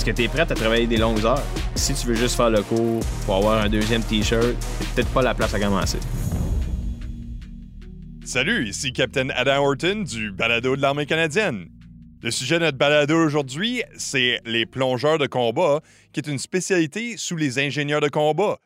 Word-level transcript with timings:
Est-ce 0.00 0.10
que 0.10 0.16
tu 0.16 0.22
es 0.22 0.28
prête 0.28 0.50
à 0.50 0.54
travailler 0.54 0.86
des 0.86 0.96
longues 0.96 1.26
heures? 1.26 1.42
Si 1.74 1.92
tu 1.92 2.06
veux 2.06 2.14
juste 2.14 2.34
faire 2.34 2.48
le 2.48 2.62
cours 2.62 3.00
pour 3.26 3.36
avoir 3.36 3.62
un 3.62 3.68
deuxième 3.68 4.02
T-shirt, 4.02 4.56
c'est 4.58 4.88
peut-être 4.94 5.10
pas 5.10 5.20
la 5.20 5.34
place 5.34 5.52
à 5.52 5.60
commencer. 5.60 5.98
Salut, 8.24 8.66
ici 8.66 8.94
Capitaine 8.94 9.30
Adam 9.36 9.62
Horton 9.62 10.04
du 10.04 10.32
balado 10.32 10.74
de 10.74 10.80
l'armée 10.80 11.04
canadienne. 11.04 11.66
Le 12.22 12.30
sujet 12.30 12.58
de 12.58 12.64
notre 12.64 12.78
balado 12.78 13.14
aujourd'hui, 13.14 13.82
c'est 13.94 14.40
les 14.46 14.64
plongeurs 14.64 15.18
de 15.18 15.26
combat, 15.26 15.80
qui 16.14 16.20
est 16.20 16.28
une 16.28 16.38
spécialité 16.38 17.18
sous 17.18 17.36
les 17.36 17.58
ingénieurs 17.58 18.00
de 18.00 18.08
combat. 18.08 18.56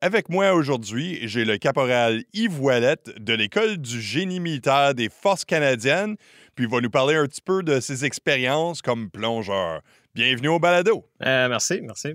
Avec 0.00 0.30
moi 0.30 0.54
aujourd'hui, 0.54 1.18
j'ai 1.24 1.44
le 1.44 1.58
caporal 1.58 2.24
Yves 2.32 2.58
Ouellette 2.58 3.22
de 3.22 3.34
l'École 3.34 3.76
du 3.76 4.00
génie 4.00 4.40
militaire 4.40 4.94
des 4.94 5.10
Forces 5.10 5.44
canadiennes, 5.44 6.16
puis 6.54 6.64
il 6.66 6.70
va 6.70 6.80
nous 6.80 6.90
parler 6.90 7.16
un 7.16 7.26
petit 7.26 7.40
peu 7.40 7.62
de 7.62 7.80
ses 7.80 8.04
expériences 8.04 8.82
comme 8.82 9.10
plongeur. 9.10 9.80
Bienvenue 10.14 10.48
au 10.48 10.58
balado. 10.58 11.06
Euh, 11.24 11.48
merci, 11.48 11.80
merci. 11.82 12.14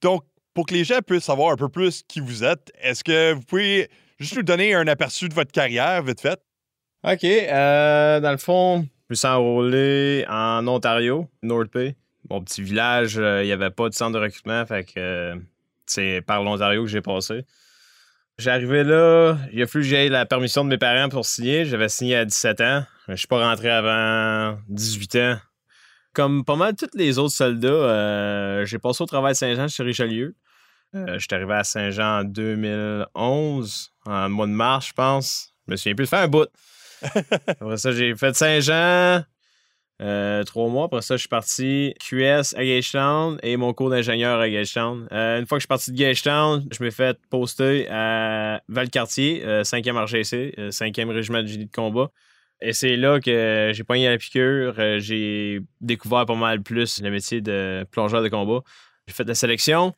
Donc, 0.00 0.24
pour 0.54 0.66
que 0.66 0.74
les 0.74 0.84
gens 0.84 1.00
puissent 1.06 1.24
savoir 1.24 1.52
un 1.52 1.56
peu 1.56 1.68
plus 1.68 2.02
qui 2.06 2.20
vous 2.20 2.44
êtes, 2.44 2.72
est-ce 2.80 3.02
que 3.02 3.32
vous 3.32 3.42
pouvez 3.42 3.88
juste 4.18 4.36
nous 4.36 4.42
donner 4.42 4.74
un 4.74 4.86
aperçu 4.86 5.28
de 5.28 5.34
votre 5.34 5.52
carrière, 5.52 6.02
vite 6.02 6.20
fait? 6.20 6.40
OK. 7.02 7.24
Euh, 7.24 8.20
dans 8.20 8.30
le 8.30 8.38
fond, 8.38 8.82
je 8.82 9.06
me 9.10 9.14
suis 9.14 9.26
enrôlé 9.26 10.24
en 10.28 10.66
Ontario, 10.66 11.28
North 11.42 11.72
Bay. 11.72 11.96
Mon 12.30 12.42
petit 12.42 12.62
village, 12.62 13.18
euh, 13.18 13.42
il 13.42 13.46
n'y 13.46 13.52
avait 13.52 13.70
pas 13.70 13.90
de 13.90 13.94
centre 13.94 14.12
de 14.12 14.24
recrutement, 14.24 14.64
fait 14.64 14.84
que 14.84 14.92
euh, 14.96 15.36
c'est 15.84 16.22
par 16.22 16.42
l'Ontario 16.42 16.82
que 16.84 16.88
j'ai 16.88 17.02
passé. 17.02 17.44
J'ai 18.38 18.50
arrivé 18.50 18.82
là, 18.82 19.36
il 19.52 19.62
a 19.62 19.66
fallu 19.66 19.84
que 19.84 19.90
j'aie 19.90 20.08
la 20.08 20.24
permission 20.24 20.64
de 20.64 20.70
mes 20.70 20.78
parents 20.78 21.08
pour 21.10 21.26
signer. 21.26 21.66
J'avais 21.66 21.90
signé 21.90 22.16
à 22.16 22.24
17 22.24 22.60
ans. 22.62 22.84
Je 23.08 23.16
suis 23.16 23.26
pas 23.26 23.46
rentré 23.48 23.70
avant 23.70 24.58
18 24.68 25.16
ans. 25.16 25.36
Comme 26.14 26.44
pas 26.44 26.56
mal 26.56 26.74
tous 26.74 26.88
les 26.94 27.18
autres 27.18 27.34
soldats, 27.34 28.64
j'ai 28.64 28.78
passé 28.78 29.02
au 29.02 29.06
travail 29.06 29.32
de 29.32 29.36
Saint-Jean 29.36 29.68
chez 29.68 29.82
Richelieu. 29.82 30.34
je 30.94 31.18
suis 31.18 31.34
arrivé 31.34 31.54
à 31.54 31.64
Saint-Jean 31.64 32.20
en 32.20 32.24
2011, 32.24 33.92
en 34.06 34.28
mois 34.30 34.46
de 34.46 34.52
mars, 34.52 34.88
je 34.88 34.92
pense. 34.92 35.54
Je 35.66 35.72
me 35.72 35.76
souviens 35.76 35.94
plus 35.94 36.04
de 36.04 36.08
faire 36.08 36.20
un 36.20 36.28
bout. 36.28 36.48
Après 37.02 37.76
ça, 37.76 37.92
j'ai 37.92 38.14
fait 38.14 38.34
Saint-Jean. 38.34 39.24
Euh, 40.02 40.42
trois 40.42 40.68
mois. 40.68 40.86
Après 40.86 41.02
ça, 41.02 41.16
je 41.16 41.20
suis 41.20 41.28
parti 41.28 41.94
QS 42.00 42.54
à 42.56 42.64
Gagetown 42.64 43.38
et 43.42 43.56
mon 43.56 43.72
cours 43.72 43.90
d'ingénieur 43.90 44.40
à 44.40 44.48
Gagetown. 44.48 45.08
Euh, 45.12 45.40
une 45.40 45.46
fois 45.46 45.58
que 45.58 45.60
je 45.60 45.64
suis 45.64 45.68
parti 45.68 45.92
de 45.92 45.96
Gagetown, 45.96 46.66
je 46.72 46.82
m'ai 46.82 46.90
fait 46.90 47.18
poster 47.30 47.88
à 47.90 48.60
Valcartier, 48.68 49.44
5e 49.62 49.96
RGC, 49.96 50.54
5e 50.70 51.10
régiment 51.10 51.42
de 51.42 51.46
génie 51.46 51.66
de 51.66 51.72
combat. 51.72 52.10
Et 52.60 52.72
c'est 52.72 52.96
là 52.96 53.20
que 53.20 53.72
j'ai 53.74 53.84
poigné 53.84 54.08
à 54.08 54.10
la 54.10 54.18
piqûre. 54.18 54.74
Euh, 54.78 54.98
j'ai 54.98 55.60
découvert 55.80 56.24
pas 56.26 56.34
mal 56.34 56.62
plus 56.62 57.02
le 57.02 57.10
métier 57.10 57.40
de 57.40 57.86
plongeur 57.90 58.22
de 58.22 58.28
combat. 58.28 58.60
J'ai 59.06 59.14
fait 59.14 59.24
la 59.24 59.34
sélection 59.34 59.94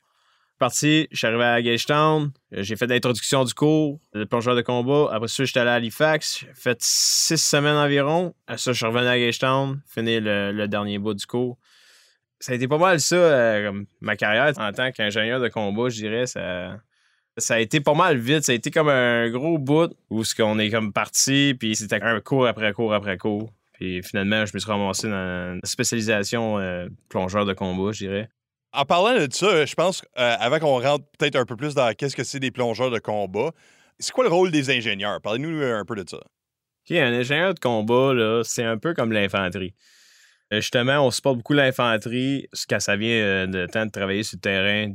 parti, 0.57 1.07
je 1.11 1.17
suis 1.17 1.27
arrivé 1.27 1.43
à 1.43 1.61
Gagetown, 1.61 2.31
j'ai 2.51 2.75
fait 2.75 2.87
l'introduction 2.87 3.43
du 3.43 3.53
cours 3.53 3.99
de 4.13 4.23
plongeur 4.23 4.55
de 4.55 4.61
combat. 4.61 5.09
Après 5.11 5.27
ça, 5.27 5.43
j'étais 5.45 5.59
allé 5.59 5.69
à 5.69 5.75
Halifax, 5.75 6.39
j'ai 6.39 6.53
fait 6.53 6.77
six 6.81 7.37
semaines 7.37 7.77
environ. 7.77 8.33
Après 8.47 8.57
ça, 8.57 8.71
je 8.71 8.77
suis 8.77 8.85
revenu 8.85 9.07
à 9.07 9.17
Gagetown, 9.19 9.81
fini 9.87 10.19
le, 10.19 10.65
dernier 10.67 10.97
bout 10.97 11.13
du 11.13 11.25
cours. 11.25 11.57
Ça 12.39 12.51
a 12.51 12.55
été 12.55 12.67
pas 12.67 12.77
mal 12.77 12.99
ça, 12.99 13.15
euh, 13.15 13.83
ma 13.99 14.15
carrière 14.15 14.53
en 14.59 14.71
tant 14.71 14.91
qu'ingénieur 14.91 15.39
de 15.39 15.47
combat, 15.47 15.89
je 15.89 15.95
dirais. 15.95 16.27
Ça, 16.27 16.77
ça 17.37 17.55
a 17.55 17.59
été 17.59 17.79
pas 17.81 17.93
mal 17.93 18.17
vite. 18.17 18.43
Ça 18.43 18.51
a 18.51 18.55
été 18.55 18.71
comme 18.71 18.89
un 18.89 19.29
gros 19.29 19.57
bout 19.57 19.93
où 20.09 20.23
ce 20.23 20.35
qu'on 20.35 20.59
est 20.59 20.69
comme 20.69 20.91
parti, 20.91 21.55
puis 21.57 21.75
c'était 21.75 22.01
un 22.01 22.19
cours 22.19 22.47
après 22.47 22.73
cours 22.73 22.93
après 22.93 23.17
cours. 23.17 23.51
Puis 23.73 24.01
finalement, 24.01 24.45
je 24.45 24.51
me 24.53 24.59
suis 24.59 24.69
ramassé 24.69 25.07
dans 25.07 25.53
une 25.53 25.61
spécialisation 25.63 26.57
euh, 26.57 26.87
plongeur 27.09 27.45
de 27.45 27.53
combat, 27.53 27.91
je 27.91 28.05
dirais. 28.05 28.29
En 28.73 28.85
parlant 28.85 29.13
de 29.15 29.27
ça, 29.31 29.65
je 29.65 29.75
pense, 29.75 30.01
euh, 30.17 30.35
avant 30.39 30.59
qu'on 30.59 30.81
rentre 30.81 31.05
peut-être 31.17 31.35
un 31.35 31.45
peu 31.45 31.55
plus 31.55 31.75
dans 31.75 31.93
qu'est-ce 31.93 32.15
que 32.15 32.23
c'est 32.23 32.39
des 32.39 32.51
plongeurs 32.51 32.91
de 32.91 32.99
combat, 32.99 33.51
c'est 33.99 34.11
quoi 34.11 34.23
le 34.23 34.29
rôle 34.29 34.51
des 34.51 34.69
ingénieurs? 34.69 35.21
Parlez-nous 35.21 35.61
un 35.61 35.85
peu 35.85 35.95
de 35.95 36.03
ça. 36.07 36.17
OK, 36.17 36.95
un 36.95 37.13
ingénieur 37.13 37.53
de 37.53 37.59
combat, 37.59 38.13
là, 38.13 38.41
c'est 38.43 38.63
un 38.63 38.77
peu 38.77 38.93
comme 38.93 39.11
l'infanterie. 39.11 39.73
Euh, 40.53 40.57
justement, 40.57 41.05
on 41.05 41.11
supporte 41.11 41.37
beaucoup 41.37 41.53
l'infanterie, 41.53 42.47
quand 42.69 42.79
ça 42.79 42.95
vient 42.95 43.09
euh, 43.09 43.47
de 43.47 43.65
temps 43.67 43.85
de 43.85 43.91
travailler 43.91 44.23
sur 44.23 44.37
le 44.37 44.41
terrain, 44.41 44.93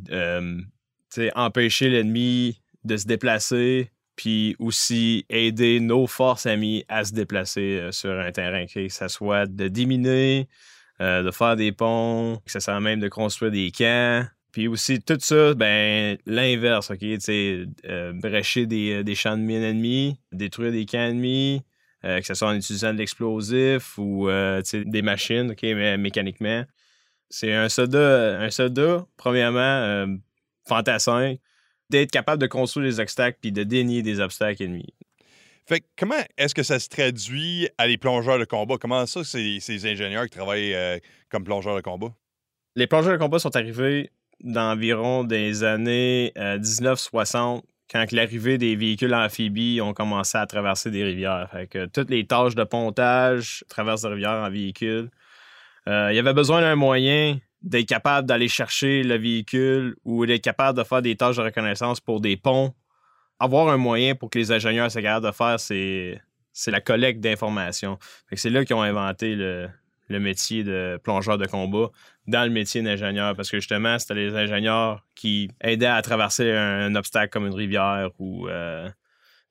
empêcher 1.35 1.89
l'ennemi 1.89 2.61
de 2.85 2.97
se 2.97 3.07
déplacer, 3.07 3.91
puis 4.17 4.57
aussi 4.59 5.25
aider 5.29 5.81
nos 5.81 6.07
forces 6.07 6.47
amies 6.47 6.85
à 6.89 7.05
se 7.05 7.13
déplacer 7.13 7.89
sur 7.91 8.13
un 8.13 8.31
terrain, 8.33 8.67
que 8.67 8.89
ce 8.89 9.09
soit 9.09 9.47
de 9.47 9.69
diminuer 9.69 10.49
euh, 11.03 11.25
de 11.25 11.33
faire 11.33 11.57
des 11.57 11.73
ponts, 11.73 12.41
que 12.45 12.53
ça 12.53 12.61
sert 12.61 12.81
même 12.81 13.01
de 13.01 13.09
construire 13.09 13.51
des 13.51 13.73
camps. 13.73 14.25
Puis 14.53 14.69
aussi, 14.69 15.01
tout 15.01 15.19
ça, 15.19 15.53
ben, 15.55 16.17
l'inverse, 16.27 16.93
OK? 16.93 17.03
Euh, 17.03 18.13
brécher 18.13 18.67
des, 18.67 18.93
euh, 19.01 19.03
des, 19.03 19.15
champs 19.17 19.37
de 19.37 19.43
mines 19.43 19.63
ennemis, 19.63 20.21
détruire 20.31 20.71
des 20.71 20.87
camps 20.87 20.99
ennemis, 20.99 21.63
que 22.03 22.23
ce 22.23 22.35
soit 22.35 22.49
en 22.49 22.55
utilisant 22.55 22.93
de 22.93 22.99
l'explosif 22.99 23.97
ou 23.97 24.29
des 24.29 25.03
machines, 25.03 25.53
OK, 25.53 25.63
mais 25.63 25.97
mécaniquement. 25.97 26.65
C'est 27.31 27.53
un 27.53 27.69
soldat, 27.69 28.41
un 28.41 28.51
soldat, 28.51 29.07
premièrement, 29.17 30.07
fantassin, 30.67 31.37
d'être 31.91 32.11
capable 32.11 32.41
de 32.41 32.47
construire 32.47 32.89
des 32.89 33.01
obstacles 33.01 33.39
puis 33.41 33.53
de 33.53 33.63
dénier 33.63 34.03
des 34.03 34.21
obstacles 34.21 34.63
ennemis. 34.63 34.95
Fait 35.67 35.85
comment 35.97 36.17
est-ce 36.37 36.55
que 36.55 36.63
ça 36.63 36.79
se 36.81 36.89
traduit 36.89 37.69
à 37.79 37.87
les 37.87 37.99
plongeurs 37.99 38.39
de 38.39 38.45
combat? 38.45 38.77
Comment 38.81 39.07
ça, 39.07 39.23
c'est 39.25 39.61
ces 39.61 39.87
ingénieurs 39.91 40.25
qui 40.25 40.37
travaillent 40.37 40.75
euh, 40.75 40.99
comme 41.31 41.45
plongeurs 41.45 41.77
de 41.77 41.81
combat? 41.81 42.13
Les 42.75 42.87
plongeurs 42.87 43.13
de 43.13 43.19
combat 43.19 43.39
sont 43.39 43.55
arrivés 43.55 44.11
d'environ 44.43 45.23
des 45.23 45.63
années 45.63 46.33
1960 46.37 47.63
euh, 47.63 47.67
quand 47.91 48.11
l'arrivée 48.13 48.59
des 48.59 48.75
véhicules 48.75 49.15
amphibies 49.15 49.81
ont 49.81 49.93
commencé 49.93 50.39
à 50.39 50.47
traverser 50.47 50.91
des 50.91 51.05
rivières. 51.05 51.49
Fait 51.53 51.67
que 51.67 51.87
toutes 51.87 52.11
les 52.11 52.27
tâches 52.27 52.55
de 52.55 52.65
pontage 52.65 53.65
traversent 53.69 54.03
des 54.03 54.09
rivières 54.09 54.43
en 54.43 54.51
véhicule. 54.51 55.11
Euh, 55.89 56.09
il 56.11 56.17
y 56.17 56.19
avait 56.19 56.33
besoin 56.33 56.61
d'un 56.61 56.75
moyen 56.75 57.39
d'être 57.63 57.89
capable 57.89 58.27
d'aller 58.27 58.49
chercher 58.49 59.03
le 59.03 59.17
véhicule 59.17 59.97
ou 60.05 60.27
d'être 60.27 60.43
capable 60.43 60.79
de 60.79 60.85
faire 60.85 61.03
des 61.03 61.17
tâches 61.17 61.37
de 61.37 61.43
reconnaissance 61.43 62.01
pour 62.01 62.21
des 62.21 62.37
ponts 62.37 62.75
avoir 63.43 63.69
un 63.69 63.77
moyen 63.77 64.15
pour 64.15 64.31
que 64.31 64.39
les 64.39 64.53
ingénieurs 64.53 64.91
soient 64.91 65.03
capables 65.03 65.27
de 65.27 65.33
faire, 65.33 65.59
c'est, 65.59 66.21
la 66.69 66.81
collecte 66.81 67.21
d'informations. 67.21 67.99
C'est 68.33 68.51
là 68.51 68.65
qu'ils 68.65 68.77
ont 68.77 68.83
inventé 68.83 69.35
le, 69.35 69.69
métier 70.09 70.63
de 70.63 71.01
plongeur 71.03 71.39
de 71.39 71.47
combat 71.47 71.91
dans 72.27 72.45
le 72.45 72.51
métier 72.51 72.83
d'ingénieur 72.83 73.35
parce 73.35 73.51
que 73.51 73.57
justement, 73.57 73.99
c'était 73.99 74.15
les 74.15 74.37
ingénieurs 74.37 75.07
qui 75.15 75.51
aidaient 75.61 75.87
à 75.87 76.03
traverser 76.03 76.53
un, 76.53 76.95
obstacle 76.95 77.31
comme 77.31 77.47
une 77.47 77.55
rivière 77.55 78.11
ou 78.19 78.47
euh, 78.47 78.89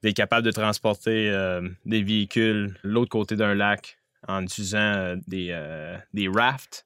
d'être 0.04 0.16
capable 0.16 0.46
de 0.46 0.52
transporter 0.52 1.30
euh, 1.32 1.68
des 1.86 2.04
véhicules 2.04 2.78
l'autre 2.84 3.10
côté 3.10 3.36
d'un 3.36 3.56
lac 3.56 3.98
en 4.28 4.44
utilisant 4.44 4.78
euh, 4.78 5.16
des, 5.28 5.58
des 6.14 6.30
rafts. 6.30 6.86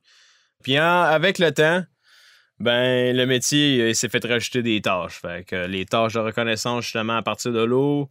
Puis 0.64 0.78
avec 0.78 1.40
le 1.40 1.52
temps, 1.52 1.84
ben 2.60 3.16
le 3.16 3.26
métier 3.26 3.94
s'est 3.94 4.10
fait 4.10 4.24
rajouter 4.26 4.62
des 4.62 4.82
tâches. 4.82 5.20
Fait 5.22 5.46
que 5.46 5.68
les 5.68 5.86
tâches 5.86 6.14
de 6.14 6.20
reconnaissance 6.20 6.86
justement 6.86 7.18
à 7.18 7.22
partir 7.22 7.52
de 7.52 7.64
l'eau, 7.64 8.10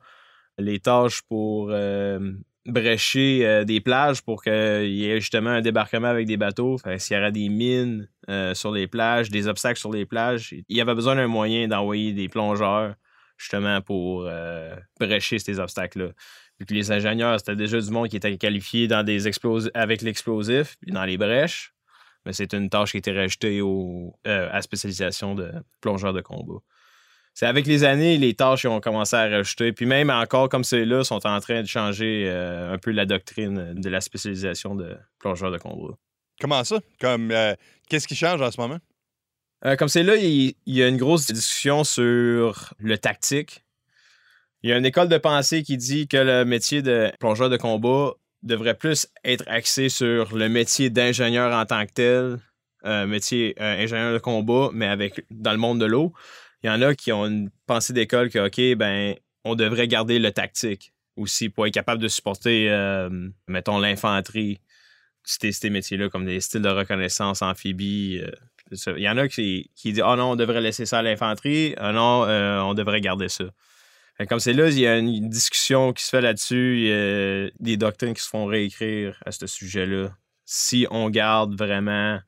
les 0.58 0.80
tâches 0.80 1.22
pour 1.22 1.70
euh, 1.70 2.32
brécher 2.66 3.46
euh, 3.46 3.64
des 3.64 3.80
plages 3.80 4.22
pour 4.22 4.42
qu'il 4.42 4.52
y 4.86 5.10
ait 5.10 5.20
justement 5.20 5.50
un 5.50 5.60
débarquement 5.60 6.08
avec 6.08 6.26
des 6.26 6.36
bateaux. 6.36 6.78
Fait 6.78 6.98
s'il 6.98 7.16
y 7.16 7.20
aurait 7.20 7.32
des 7.32 7.48
mines 7.48 8.08
euh, 8.28 8.54
sur 8.54 8.72
les 8.72 8.86
plages, 8.86 9.30
des 9.30 9.48
obstacles 9.48 9.78
sur 9.78 9.92
les 9.92 10.06
plages, 10.06 10.52
il 10.52 10.76
y 10.76 10.80
avait 10.80 10.94
besoin 10.94 11.16
d'un 11.16 11.26
moyen 11.26 11.66
d'envoyer 11.68 12.12
des 12.12 12.28
plongeurs 12.28 12.94
justement 13.36 13.80
pour 13.80 14.28
brécher 15.00 15.40
ces 15.40 15.58
obstacles-là. 15.58 16.10
Que 16.64 16.72
les 16.72 16.92
ingénieurs, 16.92 17.40
c'était 17.40 17.56
déjà 17.56 17.80
du 17.80 17.90
monde 17.90 18.08
qui 18.08 18.16
était 18.16 18.36
qualifié 18.38 18.86
dans 18.86 19.02
des 19.02 19.26
avec 19.74 20.02
l'explosif, 20.02 20.76
dans 20.86 21.04
les 21.04 21.18
brèches 21.18 21.73
mais 22.24 22.32
c'est 22.32 22.52
une 22.54 22.70
tâche 22.70 22.92
qui 22.92 22.96
a 22.96 22.98
été 22.98 23.12
rajoutée 23.12 23.60
au, 23.60 24.14
euh, 24.26 24.48
à 24.50 24.54
la 24.54 24.62
spécialisation 24.62 25.34
de 25.34 25.52
plongeur 25.80 26.12
de 26.12 26.20
combat. 26.20 26.60
C'est 27.34 27.46
avec 27.46 27.66
les 27.66 27.82
années, 27.82 28.16
les 28.16 28.34
tâches 28.34 28.64
ont 28.64 28.80
commencé 28.80 29.16
à 29.16 29.28
rajouter. 29.28 29.72
Puis 29.72 29.86
même 29.86 30.08
encore 30.10 30.48
comme 30.48 30.62
c'est 30.62 30.84
là, 30.84 31.02
sont 31.02 31.26
en 31.26 31.40
train 31.40 31.62
de 31.62 31.66
changer 31.66 32.26
euh, 32.28 32.72
un 32.72 32.78
peu 32.78 32.92
la 32.92 33.06
doctrine 33.06 33.74
de 33.74 33.88
la 33.88 34.00
spécialisation 34.00 34.76
de 34.76 34.96
plongeur 35.18 35.50
de 35.50 35.58
combat. 35.58 35.94
Comment 36.40 36.62
ça? 36.62 36.78
Comme 37.00 37.32
euh, 37.32 37.54
qu'est-ce 37.88 38.06
qui 38.06 38.14
change 38.14 38.40
en 38.40 38.50
ce 38.50 38.60
moment? 38.60 38.78
comme 39.78 39.88
c'est 39.88 40.02
là, 40.02 40.14
il, 40.16 40.54
y 40.66 40.82
a 40.82 40.88
une 40.88 40.98
grosse 40.98 41.26
discussion 41.26 41.84
sur 41.84 42.74
le 42.78 42.98
tactique. 42.98 43.64
Il 44.62 44.68
y 44.68 44.74
a 44.74 44.76
une 44.76 44.84
école 44.84 45.08
de 45.08 45.16
pensée 45.16 45.62
qui 45.62 45.78
dit 45.78 46.06
que 46.06 46.18
le 46.18 46.44
métier 46.44 46.82
de 46.82 47.10
plongeur 47.18 47.48
de 47.48 47.56
combat 47.56 48.12
devrait 48.44 48.74
plus 48.74 49.08
être 49.24 49.44
axé 49.46 49.88
sur 49.88 50.36
le 50.36 50.48
métier 50.48 50.90
d'ingénieur 50.90 51.52
en 51.52 51.64
tant 51.64 51.84
que 51.86 51.92
tel, 51.92 52.38
euh, 52.84 53.06
métier 53.06 53.54
euh, 53.60 53.82
ingénieur 53.82 54.12
de 54.12 54.18
combat, 54.18 54.70
mais 54.72 54.86
avec 54.86 55.24
dans 55.30 55.52
le 55.52 55.58
monde 55.58 55.80
de 55.80 55.86
l'eau. 55.86 56.12
Il 56.62 56.66
y 56.66 56.70
en 56.70 56.80
a 56.82 56.94
qui 56.94 57.12
ont 57.12 57.26
une 57.26 57.50
pensée 57.66 57.92
d'école 57.92 58.30
que, 58.30 58.46
OK, 58.46 58.78
ben, 58.78 59.14
on 59.44 59.54
devrait 59.54 59.88
garder 59.88 60.18
le 60.18 60.30
tactique 60.30 60.92
aussi 61.16 61.48
pour 61.48 61.66
être 61.66 61.74
capable 61.74 62.02
de 62.02 62.08
supporter, 62.08 62.70
euh, 62.70 63.08
mettons, 63.48 63.78
l'infanterie, 63.78 64.60
ces, 65.22 65.52
ces 65.52 65.70
métiers-là, 65.70 66.08
comme 66.08 66.26
des 66.26 66.40
styles 66.40 66.62
de 66.62 66.68
reconnaissance 66.68 67.40
amphibie, 67.40 68.20
Il 68.70 69.02
y 69.02 69.08
en 69.08 69.16
a 69.16 69.28
qui, 69.28 69.70
disent 69.82 70.02
Ah 70.04 70.16
non, 70.16 70.32
on 70.32 70.36
devrait 70.36 70.60
laisser 70.60 70.86
ça 70.86 70.98
à 70.98 71.02
l'infanterie. 71.02 71.74
Ah 71.78 71.92
non, 71.92 72.26
on 72.68 72.74
devrait 72.74 73.00
garder 73.00 73.28
ça. 73.28 73.44
Comme 74.28 74.40
c'est 74.40 74.52
là, 74.52 74.68
il 74.68 74.78
y 74.78 74.86
a 74.86 74.98
une 74.98 75.28
discussion 75.28 75.92
qui 75.92 76.04
se 76.04 76.10
fait 76.10 76.20
là-dessus. 76.20 76.76
Il 76.78 76.86
y 76.86 76.92
a 76.92 77.50
des 77.58 77.76
doctrines 77.76 78.14
qui 78.14 78.22
se 78.22 78.28
font 78.28 78.46
réécrire 78.46 79.20
à 79.26 79.32
ce 79.32 79.46
sujet-là. 79.46 80.16
Si 80.44 80.86
on 80.90 81.10
garde 81.10 81.56
vraiment 81.58 82.20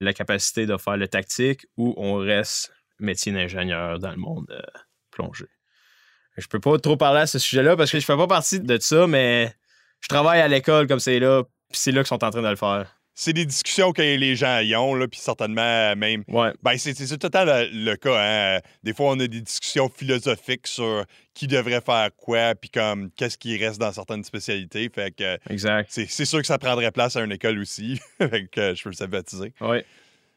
la 0.00 0.12
capacité 0.12 0.66
de 0.66 0.76
faire 0.76 0.96
le 0.96 1.08
tactique 1.08 1.66
ou 1.76 1.94
on 1.96 2.14
reste 2.14 2.72
métier 2.98 3.32
d'ingénieur 3.32 3.98
dans 3.98 4.10
le 4.10 4.16
monde 4.16 4.46
euh, 4.50 4.60
plongé. 5.10 5.46
Je 6.36 6.46
peux 6.46 6.60
pas 6.60 6.78
trop 6.78 6.96
parler 6.96 7.20
à 7.20 7.26
ce 7.26 7.38
sujet-là 7.38 7.76
parce 7.76 7.90
que 7.90 8.00
je 8.00 8.04
fais 8.04 8.16
pas 8.16 8.26
partie 8.26 8.60
de 8.60 8.78
ça, 8.80 9.06
mais 9.06 9.54
je 10.00 10.08
travaille 10.08 10.40
à 10.40 10.48
l'école 10.48 10.86
comme 10.86 11.00
c'est 11.00 11.18
là, 11.18 11.42
puis 11.44 11.78
c'est 11.78 11.92
là 11.92 12.00
qu'ils 12.00 12.08
sont 12.08 12.24
en 12.24 12.30
train 12.30 12.42
de 12.42 12.48
le 12.48 12.56
faire 12.56 12.99
c'est 13.14 13.32
des 13.32 13.44
discussions 13.44 13.92
que 13.92 14.00
les 14.00 14.36
gens 14.36 14.60
y 14.60 14.74
ont, 14.74 14.94
là, 14.94 15.06
puis 15.06 15.20
certainement 15.20 15.94
même. 15.96 16.24
Ouais. 16.28 16.52
Ben, 16.62 16.78
c'est, 16.78 16.94
c'est 16.94 17.18
total 17.18 17.68
le, 17.72 17.94
cas. 17.96 18.16
Hein. 18.56 18.60
Des 18.82 18.94
fois, 18.94 19.10
on 19.10 19.20
a 19.20 19.26
des 19.26 19.40
discussions 19.40 19.88
philosophiques 19.88 20.66
sur 20.66 21.04
qui 21.34 21.46
devrait 21.46 21.80
faire 21.80 22.08
quoi, 22.16 22.54
puis 22.54 22.70
comme 22.70 23.10
qu'est-ce 23.12 23.36
qui 23.36 23.56
reste 23.58 23.80
dans 23.80 23.92
certaines 23.92 24.24
spécialités. 24.24 24.90
Fait 24.94 25.10
que. 25.10 25.38
Exact. 25.50 25.88
C'est, 25.90 26.24
sûr 26.24 26.40
que 26.40 26.46
ça 26.46 26.58
prendrait 26.58 26.90
place 26.92 27.16
à 27.16 27.22
une 27.22 27.32
école 27.32 27.58
aussi. 27.58 28.00
fait 28.18 28.46
que 28.46 28.74
je 28.74 28.82
peux 28.82 28.90
le 28.90 28.94
sympathiser. 28.96 29.52
Oui. 29.60 29.78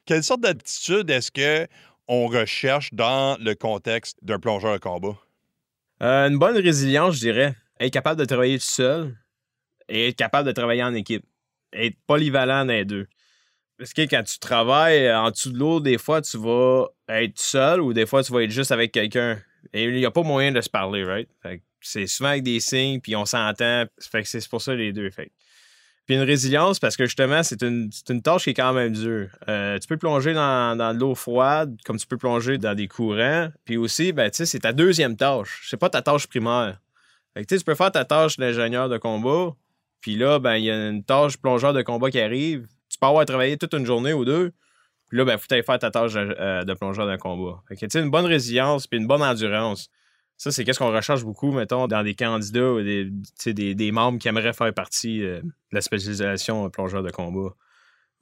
Quelle 0.06 0.24
sorte 0.24 0.42
d'aptitude 0.42 1.10
est-ce 1.10 1.32
que 1.32 1.68
on 2.08 2.28
recherche 2.28 2.94
dans 2.94 3.38
le 3.40 3.56
contexte 3.56 4.18
d'un 4.22 4.40
plongeur 4.40 4.74
de 4.74 4.80
combat? 4.80 5.18
Euh, 6.02 6.28
une 6.28 6.38
bonne 6.38 6.58
résilience, 6.58 7.16
je 7.16 7.20
dirais. 7.20 7.56
Être 7.80 7.94
capable 7.94 8.20
de 8.20 8.26
travailler 8.26 8.58
tout 8.58 8.66
seul 8.66 9.16
et 9.88 10.10
être 10.10 10.18
capable 10.18 10.48
de 10.48 10.52
travailler 10.52 10.84
en 10.84 10.94
équipe 10.94 11.24
être 11.74 11.98
polyvalent 12.08 12.66
dans 12.66 12.74
les 12.74 12.86
deux. 12.86 13.08
Parce 13.78 13.94
que 13.94 14.02
quand 14.04 14.24
tu 14.24 14.40
travailles 14.40 15.12
en 15.14 15.32
dessous 15.32 15.52
de 15.52 15.58
l'eau, 15.58 15.80
des 15.80 15.98
fois, 15.98 16.22
tu 16.22 16.38
vas 16.38 16.88
être 17.10 17.40
seul 17.40 17.82
ou 17.82 17.94
des 17.94 18.06
fois, 18.06 18.24
tu 18.24 18.32
vas 18.32 18.44
être 18.44 18.52
juste 18.52 18.72
avec 18.72 18.92
quelqu'un. 18.92 19.40
Et 19.74 19.86
il 19.86 19.96
n'y 19.96 20.06
a 20.06 20.12
pas 20.12 20.24
moyen 20.24 20.52
de 20.52 20.62
se 20.62 20.70
parler, 20.70 21.04
right? 21.04 21.30
c'est 21.82 22.08
souvent 22.08 22.30
avec 22.30 22.44
des 22.44 22.60
signes, 22.60 23.02
puis 23.02 23.16
on 23.16 23.26
s'entend. 23.26 23.86
C'est 23.98 24.50
pour 24.50 24.62
ça 24.62 24.74
les 24.74 24.94
deux. 24.94 25.10
Puis 26.06 26.16
une 26.16 26.22
résilience, 26.22 26.80
parce 26.80 26.98
que 26.98 27.06
justement, 27.06 27.44
c'est 27.44 27.62
une, 27.62 27.90
tâche 28.22 28.44
qui 28.44 28.50
est 28.52 28.54
quand 28.54 28.74
même 28.74 28.94
dure. 28.94 29.30
Euh, 29.48 29.80
tu 29.80 29.88
peux 29.88 29.98
plonger 29.98 30.34
dans, 30.34 30.78
dans 30.78 30.98
l'eau 30.98 31.16
froide, 31.16 31.78
comme 31.86 31.98
tu 31.98 32.08
peux 32.08 32.18
plonger 32.18 32.58
dans 32.58 32.76
des 32.76 32.88
courants. 32.88 33.50
Puis 33.66 33.78
aussi, 33.78 34.12
ben, 34.12 34.30
c'est 34.32 34.60
ta 34.60 34.74
deuxième 34.74 35.16
tâche. 35.16 35.66
C'est 35.70 35.78
pas 35.78 35.90
ta 35.90 36.02
tâche 36.02 36.28
primaire. 36.28 36.80
Tu 37.48 37.60
peux 37.60 37.76
faire 37.76 37.92
ta 37.92 38.06
tâche 38.06 38.38
d'ingénieur 38.38 38.90
de 38.90 38.98
combat, 38.98 39.56
puis 40.04 40.18
là, 40.18 40.38
ben, 40.38 40.58
il 40.58 40.66
y 40.66 40.70
a 40.70 40.90
une 40.90 41.02
tâche 41.02 41.38
plongeur 41.38 41.72
de 41.72 41.82
combat 41.82 42.12
qui 42.12 42.20
arrive. 42.20 42.68
Tu 42.90 43.00
peux 43.00 43.08
avoir 43.08 43.24
travaillé 43.26 43.58
toute 43.58 43.74
une 43.74 43.86
journée 43.86 44.12
ou 44.12 44.26
deux. 44.26 44.52
Puis 45.08 45.18
là, 45.18 45.24
ben, 45.24 45.38
faut 45.38 45.48
aller 45.52 45.64
faire 45.64 45.80
ta 45.80 45.92
tâche 45.92 46.14
de, 46.14 46.36
euh, 46.38 46.76
plongeur 46.76 47.08
de 47.10 47.16
combat. 47.16 47.64
Fait 47.70 47.78
que, 47.78 47.98
une 47.98 48.12
bonne 48.12 48.26
résilience 48.26 48.86
puis 48.86 49.00
une 49.00 49.08
bonne 49.08 49.24
endurance. 49.24 49.90
Ça, 50.36 50.52
c'est 50.52 50.66
qu'est-ce 50.66 50.80
qu'on 50.80 50.92
recherche 50.92 51.24
beaucoup, 51.24 51.54
mettons, 51.54 51.88
dans 51.88 52.04
des 52.04 52.16
candidats 52.16 52.74
ou 52.74 52.82
des, 52.82 53.92
membres 53.94 54.20
qui 54.20 54.28
aimeraient 54.28 54.52
faire 54.52 54.74
partie 54.74 55.24
euh, 55.24 55.40
de 55.40 55.52
la 55.72 55.80
spécialisation 55.80 56.70
plongeur 56.70 57.02
de 57.02 57.10
combat. 57.10 57.56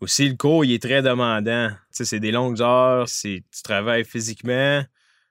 Aussi, 0.02 0.30
le 0.30 0.36
cours, 0.36 0.64
il 0.64 0.74
est 0.74 0.82
très 0.84 1.02
demandant. 1.02 1.72
c'est 1.90 2.20
des 2.20 2.32
longues 2.32 2.62
heures, 2.62 3.08
tu 3.08 3.42
travailles 3.64 4.06
physiquement, 4.06 4.84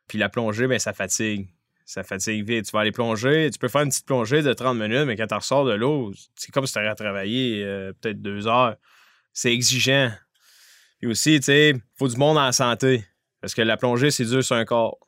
puis 0.08 0.18
la 0.18 0.28
plongée, 0.28 0.66
ben, 0.66 0.80
ça 0.80 0.92
fatigue 0.92 1.48
ça 1.90 2.04
fatigue 2.04 2.46
vite. 2.46 2.66
Tu 2.66 2.72
vas 2.72 2.80
aller 2.80 2.92
plonger, 2.92 3.50
tu 3.52 3.58
peux 3.58 3.66
faire 3.66 3.82
une 3.82 3.88
petite 3.88 4.06
plongée 4.06 4.42
de 4.42 4.52
30 4.52 4.78
minutes, 4.78 5.06
mais 5.06 5.16
quand 5.16 5.26
tu 5.26 5.34
ressors 5.34 5.64
de 5.64 5.72
l'eau, 5.72 6.12
c'est 6.36 6.52
comme 6.52 6.64
si 6.64 6.72
tu 6.72 6.78
aurais 6.78 6.94
travaillé 6.94 7.64
euh, 7.64 7.92
peut-être 8.00 8.22
deux 8.22 8.46
heures. 8.46 8.76
C'est 9.32 9.52
exigeant. 9.52 10.10
Puis 11.00 11.10
aussi, 11.10 11.40
tu 11.40 11.46
sais, 11.46 11.70
il 11.70 11.80
faut 11.98 12.06
du 12.06 12.16
monde 12.16 12.38
en 12.38 12.52
santé. 12.52 13.04
Parce 13.40 13.54
que 13.54 13.62
la 13.62 13.76
plongée, 13.76 14.12
c'est 14.12 14.24
dur 14.24 14.44
sur 14.44 14.54
un 14.54 14.64
corps. 14.64 14.98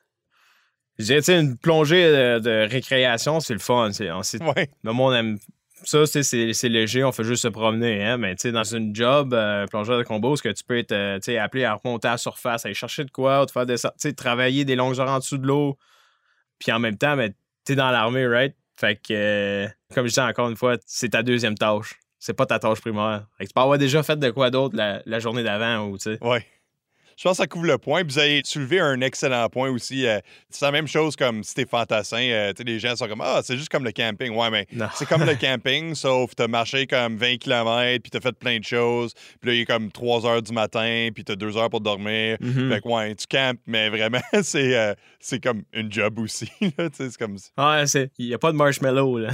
Je 0.99 1.05
dirais, 1.05 1.19
tu 1.19 1.25
sais, 1.25 1.39
une 1.39 1.57
plongée 1.57 2.03
de, 2.03 2.67
récréation, 2.69 3.39
c'est 3.39 3.53
le 3.53 3.59
fun. 3.59 3.89
Le 3.99 4.91
monde 4.91 5.13
aime 5.13 5.37
ça, 5.85 6.05
c'est 6.05 6.69
léger, 6.69 7.03
on 7.03 7.11
fait 7.11 7.23
juste 7.23 7.43
se 7.43 7.47
promener. 7.47 8.03
Hein? 8.03 8.17
Mais 8.17 8.35
tu 8.35 8.43
sais, 8.43 8.51
dans 8.51 8.63
une 8.63 8.95
job, 8.95 9.33
euh, 9.33 9.65
plongeur 9.67 9.97
de 9.97 10.03
combo, 10.03 10.33
est-ce 10.33 10.43
que 10.43 10.49
tu 10.49 10.63
peux 10.63 10.77
être 10.77 10.91
euh, 10.91 11.19
appelé 11.39 11.63
à 11.65 11.75
remonter 11.75 12.07
à 12.09 12.11
la 12.11 12.17
surface, 12.17 12.65
aller 12.65 12.73
chercher 12.73 13.05
de 13.05 13.11
quoi, 13.11 13.45
te 13.45 13.51
faire 13.51 13.65
des, 13.65 13.75
travailler 14.13 14.65
des 14.65 14.75
longues 14.75 14.99
heures 14.99 15.09
en 15.09 15.19
dessous 15.19 15.37
de 15.37 15.47
l'eau. 15.47 15.77
Puis 16.63 16.71
en 16.71 16.79
même 16.79 16.97
temps, 16.97 17.15
ben, 17.17 17.33
t'es 17.65 17.75
dans 17.75 17.91
l'armée, 17.91 18.25
right? 18.25 18.55
Fait 18.79 18.95
que, 18.95 19.13
euh, 19.13 19.67
comme 19.93 20.07
je 20.07 20.13
dis 20.13 20.19
encore 20.19 20.49
une 20.49 20.55
fois, 20.55 20.77
c'est 20.85 21.09
ta 21.09 21.21
deuxième 21.23 21.55
tâche. 21.55 21.99
C'est 22.19 22.33
pas 22.33 22.45
ta 22.45 22.57
tâche 22.57 22.79
primaire. 22.79 23.27
Fait 23.37 23.43
que 23.43 23.49
tu 23.49 23.53
peux 23.53 23.61
avoir 23.61 23.77
déjà 23.77 24.01
fait 24.01 24.17
de 24.17 24.29
quoi 24.29 24.49
d'autre 24.49 24.75
la, 24.75 25.01
la 25.05 25.19
journée 25.19 25.43
d'avant 25.43 25.87
ou, 25.87 25.97
tu 25.97 26.03
sais. 26.03 26.17
Ouais. 26.23 26.45
Je 27.17 27.23
pense 27.23 27.37
que 27.37 27.43
ça 27.43 27.47
couvre 27.47 27.65
le 27.65 27.77
point. 27.77 28.03
Puis 28.03 28.13
vous 28.13 28.19
avez 28.19 28.41
soulevé 28.43 28.79
un 28.79 29.01
excellent 29.01 29.47
point 29.49 29.69
aussi. 29.69 30.05
Euh, 30.07 30.19
c'est 30.49 30.65
la 30.65 30.71
même 30.71 30.87
chose 30.87 31.15
comme 31.15 31.43
si 31.43 31.53
t'es 31.55 31.65
fantassin. 31.65 32.21
Euh, 32.21 32.53
les 32.65 32.79
gens 32.79 32.95
sont 32.95 33.07
comme 33.07 33.21
Ah, 33.21 33.41
c'est 33.43 33.57
juste 33.57 33.69
comme 33.69 33.83
le 33.83 33.91
camping. 33.91 34.35
Ouais, 34.35 34.49
mais 34.49 34.67
c'est 34.95 35.07
comme 35.07 35.23
le 35.23 35.35
camping, 35.41 35.95
sauf 35.95 36.35
t'as 36.35 36.47
marché 36.47 36.87
comme 36.87 37.17
20 37.17 37.37
km, 37.37 38.01
puis 38.01 38.11
t'as 38.11 38.19
fait 38.19 38.37
plein 38.37 38.59
de 38.59 38.63
choses. 38.63 39.13
Puis 39.41 39.49
là, 39.49 39.55
il 39.55 39.61
est 39.61 39.65
comme 39.65 39.91
3 39.91 40.25
heures 40.25 40.41
du 40.41 40.53
matin, 40.53 41.09
puis 41.13 41.23
t'as 41.23 41.35
2 41.35 41.57
heures 41.57 41.69
pour 41.69 41.81
dormir. 41.81 42.37
Mm-hmm. 42.41 42.69
Fait 42.69 42.81
que 42.81 42.87
ouais, 42.87 43.15
tu 43.15 43.27
campes, 43.27 43.59
mais 43.65 43.89
vraiment, 43.89 44.21
c'est 44.43 44.77
euh, 44.77 44.93
c'est 45.19 45.41
comme 45.41 45.63
une 45.73 45.91
job 45.91 46.19
aussi. 46.19 46.49
c'est 46.93 47.17
comme 47.17 47.37
Ouais, 47.57 47.83
il 48.17 48.27
n'y 48.27 48.33
a 48.33 48.37
pas 48.37 48.51
de 48.51 48.57
marshmallow. 48.57 49.19
Là. 49.19 49.29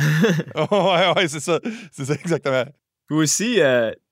ouais, 0.55 1.13
ouais, 1.15 1.27
c'est 1.27 1.39
ça. 1.39 1.59
C'est 1.91 2.05
ça, 2.05 2.13
exactement. 2.13 2.65
Puis 3.09 3.17
aussi, 3.17 3.59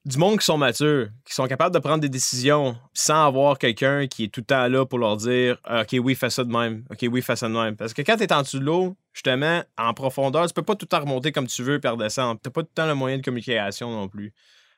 du 0.08 0.18
monde 0.18 0.40
qui 0.40 0.46
sont 0.46 0.58
matures, 0.58 1.10
qui 1.26 1.34
sont 1.34 1.48
capables 1.48 1.74
de 1.76 1.80
prendre 1.80 2.00
des 2.00 2.10
décisions 2.10 2.78
sans 2.94 3.28
avoir 3.28 3.60
quelqu'un 3.60 4.08
qui 4.08 4.24
est 4.24 4.28
tout 4.30 4.40
le 4.40 4.46
temps 4.46 4.68
là 4.68 4.86
pour 4.86 5.00
leur 5.00 5.18
dire 5.18 5.60
OK, 5.70 5.98
oui, 6.02 6.16
fais 6.16 6.30
ça 6.30 6.44
de 6.44 6.52
même. 6.52 6.86
OK, 6.90 7.06
oui, 7.12 7.22
fais 7.22 7.36
ça 7.36 7.50
de 7.50 7.54
même. 7.54 7.76
Parce 7.76 7.94
que 7.94 8.02
quand 8.02 8.16
tu 8.16 8.24
es 8.24 8.34
en 8.34 8.42
dessous 8.42 8.60
de 8.60 8.64
l'eau, 8.64 8.96
justement, 9.14 9.64
en 9.78 9.94
profondeur, 9.94 10.48
tu 10.48 10.54
peux 10.54 10.64
pas 10.64 10.76
tout 10.76 10.86
le 10.86 10.88
temps 10.88 11.02
remonter 11.02 11.34
comme 11.34 11.48
tu 11.48 11.62
veux 11.62 11.80
et 11.84 11.88
redescendre. 11.88 12.40
Tu 12.42 12.50
pas 12.50 12.62
tout 12.62 12.70
le 12.72 12.74
temps 12.74 12.88
le 12.88 12.96
moyen 12.96 13.18
de 13.18 13.22
communication 13.22 13.92
non 13.92 14.08
plus. 14.08 14.34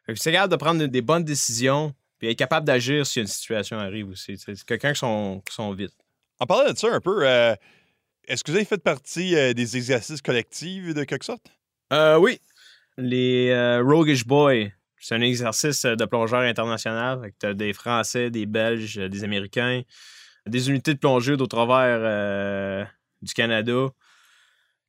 Fait 0.06 0.13
que 0.13 0.19
c'est 0.19 0.31
capable 0.31 0.51
de 0.51 0.57
prendre 0.57 0.83
des 0.83 1.01
bonnes 1.01 1.24
décisions 1.24 1.94
puis 2.18 2.30
être 2.30 2.38
capable 2.38 2.66
d'agir 2.66 3.06
si 3.06 3.21
une 3.21 3.27
situation 3.27 3.77
arrive 3.80 4.10
aussi. 4.10 4.38
C'est 4.38 4.63
quelqu'un 4.66 4.94
qui 4.94 5.00
sont, 5.00 5.42
qui 5.48 5.54
sont 5.54 5.71
vite. 5.74 5.94
En 6.39 6.45
parlant 6.45 6.71
de 6.71 6.77
ça 6.77 6.94
un 6.94 7.00
peu, 7.00 7.27
euh, 7.27 7.56
est-ce 8.27 8.44
que 8.44 8.51
vous 8.51 8.57
avez 8.57 8.66
fait 8.66 8.81
partie 8.83 9.36
euh, 9.36 9.54
des 9.54 9.77
exercices 9.77 10.21
collectifs 10.21 10.94
de 10.94 11.04
quelque 11.04 11.25
sorte? 11.25 11.45
Euh, 11.94 12.18
oui. 12.18 12.39
Les 13.00 13.80
Roguish 13.81 14.25
Boys 14.25 14.69
c'est 15.00 15.16
un 15.16 15.21
exercice 15.21 15.85
euh, 15.85 15.95
de 15.95 16.06
plongeur 16.06 16.42
international. 16.42 17.31
Tu 17.40 17.45
as 17.45 17.54
des 17.54 17.73
Français, 17.73 18.30
des 18.30 18.45
Belges, 18.45 19.00
euh, 19.00 19.09
des 19.09 19.23
Américains, 19.23 19.81
des 20.45 20.69
unités 20.69 20.94
de 20.94 21.00
plongée 21.00 21.38
d'autre 21.38 21.56
travers 21.56 22.00
euh, 22.02 22.85
du 23.21 23.33
Canada. 23.33 23.88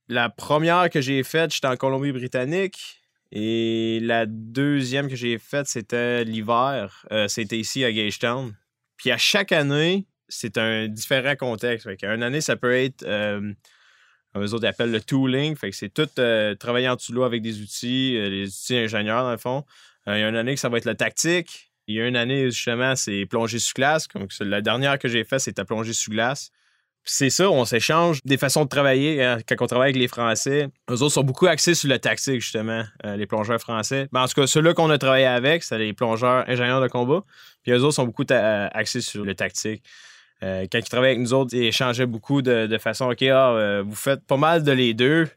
La 0.08 0.28
première 0.28 0.90
que 0.90 1.00
j'ai 1.00 1.23
faite, 1.23 1.54
j'étais 1.54 1.68
en 1.68 1.76
Colombie-Britannique. 1.76 3.00
Et 3.32 4.00
la 4.02 4.26
deuxième 4.26 5.08
que 5.08 5.14
j'ai 5.14 5.38
faite, 5.38 5.68
c'était 5.68 6.25
l'hiver. 6.25 7.06
c'était 7.28 7.58
ici 7.58 7.84
à 7.84 7.92
Gagetown. 7.92 8.56
Puis 8.96 9.12
à 9.12 9.18
chaque 9.18 9.52
année, 9.52 10.08
c'est 10.28 10.58
un 10.58 10.88
différent 10.88 11.37
contexte. 11.37 11.88
Une 12.02 12.25
année, 12.25 12.40
ça 12.40 12.56
peut 12.56 12.75
être, 12.75 13.04
euh, 13.04 13.52
eux 14.37 14.54
autres 14.54 14.66
appellent 14.66 14.92
le 14.92 15.00
tooling. 15.00 15.56
Fait 15.56 15.70
que 15.70 15.76
c'est 15.76 15.88
tout 15.88 16.08
travailler 16.58 16.88
en 16.88 16.96
dessous 16.96 17.12
l'eau 17.12 17.25
avec 17.25 17.42
des 17.42 17.60
outils, 17.60 18.12
les 18.12 18.46
outils 18.46 18.76
ingénieurs 18.76 19.25
dans 19.25 19.32
le 19.32 19.38
fond. 19.38 19.64
Euh, 20.08 20.18
il 20.18 20.20
y 20.20 20.25
a 20.25 20.28
une 20.28 20.37
année 20.37 20.54
que 20.54 20.60
ça 20.60 20.68
va 20.68 20.78
être 20.78 20.84
le 20.84 20.94
tactique. 20.94 21.70
Il 21.87 21.96
y 21.96 22.00
a 22.00 22.06
une 22.06 22.16
année, 22.16 22.50
justement, 22.50 22.94
c'est 22.96 23.26
plonger 23.26 23.58
sous 23.58 23.72
glace. 23.75 24.06
Comme 24.06 24.26
la 24.40 24.60
dernière 24.60 24.99
que 24.99 25.08
j'ai 25.08 25.25
faite, 25.25 25.40
c'était 25.40 25.64
plonger 25.64 25.92
sous 25.92 26.10
glace. 26.10 26.50
C'est 27.02 27.30
ça, 27.30 27.50
on 27.50 27.64
s'échange 27.64 28.20
des 28.25 28.37
façons 28.37 28.64
de 28.64 28.68
travailler. 28.68 29.25
Hein, 29.25 29.38
quand 29.49 29.56
on 29.60 29.66
travaille 29.66 29.88
avec 29.88 29.96
les 29.96 30.06
Français, 30.06 30.68
eux 30.90 31.02
autres 31.02 31.14
sont 31.14 31.25
beaucoup 31.25 31.46
axés 31.46 31.75
sur 31.75 31.88
le 31.88 31.99
tactique, 31.99 32.42
justement, 32.42 32.84
euh, 33.04 33.16
les 33.16 33.26
plongeurs 33.26 33.58
français. 33.58 34.08
Ben, 34.12 34.22
en 34.22 34.28
tout 34.28 34.34
cas, 34.34 34.46
ceux-là 34.46 34.75
qu'on 34.75 34.90
a 34.90 34.99
travaillé 34.99 35.25
avec, 35.25 35.62
c'est 35.62 35.78
les 35.78 35.94
plongeurs 35.94 36.44
ingénieurs 36.46 36.82
de 36.82 36.88
combat. 36.88 37.25
Puis 37.62 37.72
eux 37.72 37.82
autres 37.82 37.94
sont 37.94 38.04
beaucoup 38.04 38.25
euh, 38.30 38.68
axés 38.72 39.00
sur 39.00 39.25
le 39.25 39.34
tactique. 39.34 39.82
Quand 40.40 40.78
ils 40.78 40.88
travaillaient 40.88 41.12
avec 41.12 41.20
nous 41.20 41.35
autres, 41.35 41.54
ils 41.54 41.64
échangeaient 41.64 42.06
beaucoup 42.06 42.42
de, 42.42 42.78
façon 42.78 43.11
OK, 43.11 43.23
ah, 43.23 43.82
vous 43.85 43.94
faites 43.94 44.25
pas 44.26 44.37
mal 44.37 44.62
de 44.62 44.73
les 44.73 44.94
deux. 44.94 45.28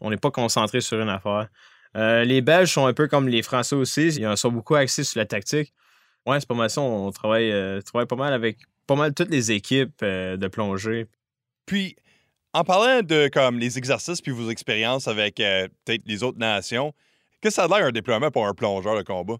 On 0.00 0.10
n'est 0.10 0.16
pas 0.16 0.30
concentré 0.30 0.80
sur 0.80 1.00
une 1.00 1.08
affaire. 1.08 1.48
Euh, 1.96 2.24
les 2.24 2.42
Belges 2.42 2.72
sont 2.72 2.86
un 2.86 2.92
peu 2.92 3.08
comme 3.08 3.28
les 3.28 3.42
Français 3.42 3.74
aussi. 3.74 4.08
Ils 4.08 4.36
sont 4.36 4.50
beaucoup 4.50 4.74
axés 4.74 5.04
sur 5.04 5.18
la 5.18 5.26
tactique. 5.26 5.72
Ouais, 6.26 6.38
c'est 6.40 6.48
pas 6.48 6.54
mal 6.54 6.70
ça. 6.70 6.80
On 6.80 7.10
travaille, 7.10 7.50
euh, 7.50 7.80
travaille 7.80 8.06
pas 8.06 8.16
mal 8.16 8.32
avec 8.32 8.58
pas 8.86 8.96
mal 8.96 9.14
toutes 9.14 9.30
les 9.30 9.52
équipes 9.52 10.00
euh, 10.02 10.36
de 10.36 10.48
plongée. 10.48 11.06
Puis, 11.64 11.96
en 12.52 12.64
parlant 12.64 13.02
de 13.02 13.28
comme 13.28 13.58
les 13.58 13.78
exercices 13.78 14.20
puis 14.20 14.32
vos 14.32 14.50
expériences 14.50 15.08
avec 15.08 15.36
peut-être 15.36 16.02
les 16.06 16.22
autres 16.22 16.38
nations, 16.38 16.94
qu'est-ce 17.40 17.56
que 17.56 17.62
ça 17.62 17.64
a 17.64 17.78
l'air 17.78 17.88
un 17.88 17.92
déploiement 17.92 18.30
pour 18.30 18.46
un 18.46 18.54
plongeur 18.54 18.96
de 18.96 19.02
combat? 19.02 19.36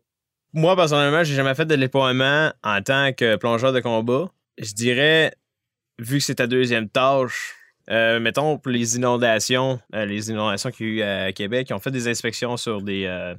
Moi, 0.53 0.77
personnellement, 0.77 1.25
j'ai 1.25 1.35
jamais 1.35 1.55
fait 1.55 1.65
de 1.65 1.77
déploiement 1.77 2.53
en 2.63 2.83
tant 2.83 3.13
que 3.13 3.37
plongeur 3.37 3.73
de 3.73 3.81
combat. 3.81 4.31
Je 4.59 4.73
dirais, 4.73 5.33
vu 5.99 6.19
que 6.19 6.25
c'est 6.25 6.37
ta 6.37 6.47
deuxième 6.47 6.89
tâche, 6.89 7.55
euh, 7.91 8.19
mettons, 8.19 8.59
pour 8.59 8.73
les 8.73 8.97
inondations, 8.97 9.81
euh, 9.95 10.05
les 10.05 10.31
inondations 10.31 10.71
qu'il 10.71 10.97
y 10.97 11.03
a 11.03 11.25
eu 11.25 11.29
à 11.29 11.33
Québec, 11.33 11.69
ils 11.71 11.75
ont 11.75 11.79
fait 11.79 11.91
des 11.91 12.09
inspections 12.09 12.57
sur 12.57 12.83
des, 12.83 13.05
euh, 13.07 13.35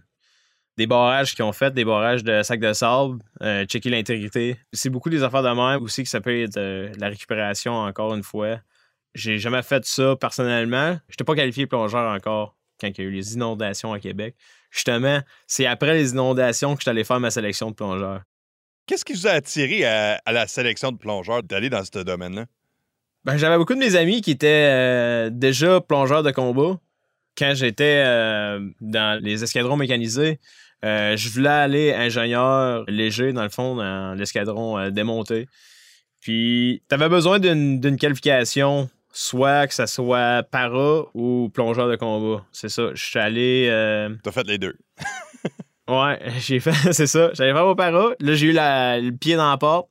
des 0.78 0.88
barrages 0.88 1.36
qu'ils 1.36 1.44
ont 1.44 1.52
fait, 1.52 1.74
des 1.74 1.84
barrages 1.84 2.24
de 2.24 2.44
sacs 2.44 2.60
de 2.60 2.72
sable, 2.72 3.20
checker 3.66 3.90
l'intégrité. 3.90 4.58
C'est 4.72 4.90
beaucoup 4.90 5.10
des 5.10 5.24
affaires 5.24 5.44
de 5.44 5.50
même 5.50 5.84
aussi 5.84 6.04
que 6.04 6.10
ça 6.10 6.22
peut 6.22 6.44
être 6.44 6.60
la 6.98 7.10
récupération 7.10 7.74
encore 7.74 8.14
une 8.14 8.24
fois. 8.24 8.60
J'ai 9.16 9.40
jamais 9.40 9.64
fait 9.64 9.84
ça 9.86 10.16
personnellement. 10.16 10.92
Je 11.08 11.14
n'étais 11.14 11.24
pas 11.24 11.36
qualifié 11.36 11.66
plongeur 11.66 12.14
encore 12.14 12.56
quand 12.80 12.88
il 12.88 12.98
y 12.98 13.02
a 13.02 13.10
eu 13.10 13.12
les 13.12 13.34
inondations 13.34 13.92
à 13.92 14.00
Québec. 14.00 14.36
Justement, 14.70 15.22
c'est 15.48 15.66
après 15.66 15.96
les 15.96 16.12
inondations 16.12 16.76
que 16.76 16.82
je 16.82 16.84
suis 16.84 16.90
allé 16.92 17.04
faire 17.04 17.20
ma 17.20 17.32
sélection 17.32 17.72
de 17.72 17.76
plongeurs. 17.76 18.22
Qu'est-ce 18.88 19.04
qui 19.04 19.12
vous 19.12 19.28
a 19.28 19.32
attiré 19.32 19.84
à, 19.84 20.22
la 20.32 20.48
sélection 20.48 20.94
de 20.94 20.98
plongeurs 20.98 21.44
d'aller 21.44 21.70
dans 21.70 21.84
ce 21.84 22.00
domaine-là? 22.00 22.46
Ben, 23.26 23.36
j'avais 23.36 23.58
beaucoup 23.58 23.74
de 23.74 23.80
mes 23.80 23.96
amis 23.96 24.22
qui 24.22 24.32
étaient 24.32 24.48
euh, 24.48 25.30
déjà 25.30 25.82
plongeurs 25.82 26.24
de 26.24 26.32
combat. 26.32 26.80
Quand 27.38 27.54
j'étais 27.54 28.04
euh, 28.06 28.66
dans 28.80 29.22
les 29.22 29.44
escadrons 29.44 29.76
mécanisés, 29.76 30.40
euh, 30.86 31.18
je 31.18 31.30
voulais 31.30 31.50
aller 31.50 31.94
ingénieur 31.94 32.86
léger, 32.88 33.34
dans 33.34 33.44
le 33.44 33.50
fond, 33.50 33.76
dans 33.76 34.14
l'escadron 34.18 34.90
démonté. 34.90 35.50
Puis, 36.22 36.82
tu 36.88 36.96
avais 36.96 37.10
besoin 37.10 37.40
d'une 37.40 37.98
qualification, 37.98 38.90
soit 39.12 39.68
que 39.68 39.74
ça 39.74 39.86
soit 39.86 40.44
para 40.50 41.04
ou 41.14 41.50
plongeur 41.54 41.90
de 41.90 41.98
combat. 41.98 42.46
C'est 42.54 42.70
ça. 42.70 42.92
Je 42.94 43.04
suis 43.04 43.20
allé. 43.20 43.68
T'as 44.24 44.32
fait 44.32 44.48
les 44.48 44.58
deux. 44.58 44.78
Ouais, 45.88 46.20
j'ai 46.40 46.60
fait, 46.60 46.72
c'est 46.94 47.08
ça. 47.08 47.32
J'allais 47.34 47.54
faire 47.54 47.66
mon 47.66 47.76
para. 47.76 48.10
Là, 48.20 48.34
j'ai 48.34 48.48
eu 48.48 48.54
le 48.54 49.12
pied 49.12 49.36
dans 49.36 49.50
la 49.50 49.58
porte. 49.58 49.90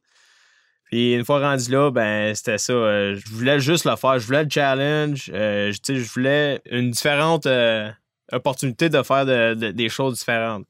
Puis 0.85 1.15
une 1.15 1.25
fois 1.25 1.41
rendu 1.41 1.71
là, 1.71 1.91
ben 1.91 2.33
c'était 2.35 2.59
ça. 2.59 2.73
Euh, 2.73 3.17
je 3.17 3.35
voulais 3.35 3.59
juste 3.59 3.85
le 3.85 3.97
faire. 3.97 4.19
Je 4.21 4.27
voulais 4.27 4.45
le 4.45 4.51
challenge. 4.51 5.31
Euh, 5.35 5.73
je 5.73 6.13
voulais 6.13 6.61
une 6.71 6.93
différente 6.93 7.47
euh, 7.47 7.91
opportunité 8.31 8.89
de 8.89 9.03
faire 9.03 9.27
des 9.57 9.89
choses 9.89 10.19
différentes. 10.19 10.65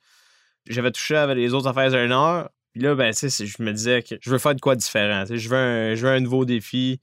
J'avais 0.68 0.90
touché 0.90 1.16
avec 1.16 1.36
les 1.36 1.52
autres 1.52 1.68
affaires 1.68 1.90
d'un 1.90 2.10
heure. 2.10 2.48
Puis 2.72 2.82
là, 2.82 2.94
ben, 2.94 3.12
je 3.12 3.62
me 3.62 3.72
disais 3.72 4.02
que 4.02 4.16
je 4.20 4.30
veux 4.30 4.38
faire 4.38 4.54
de 4.54 4.60
quoi 4.60 4.74
différent. 4.74 5.24
Je 5.28 5.48
veux, 5.48 5.94
je 5.94 6.06
veux 6.06 6.12
un 6.12 6.20
nouveau 6.20 6.44
défi 6.44 7.00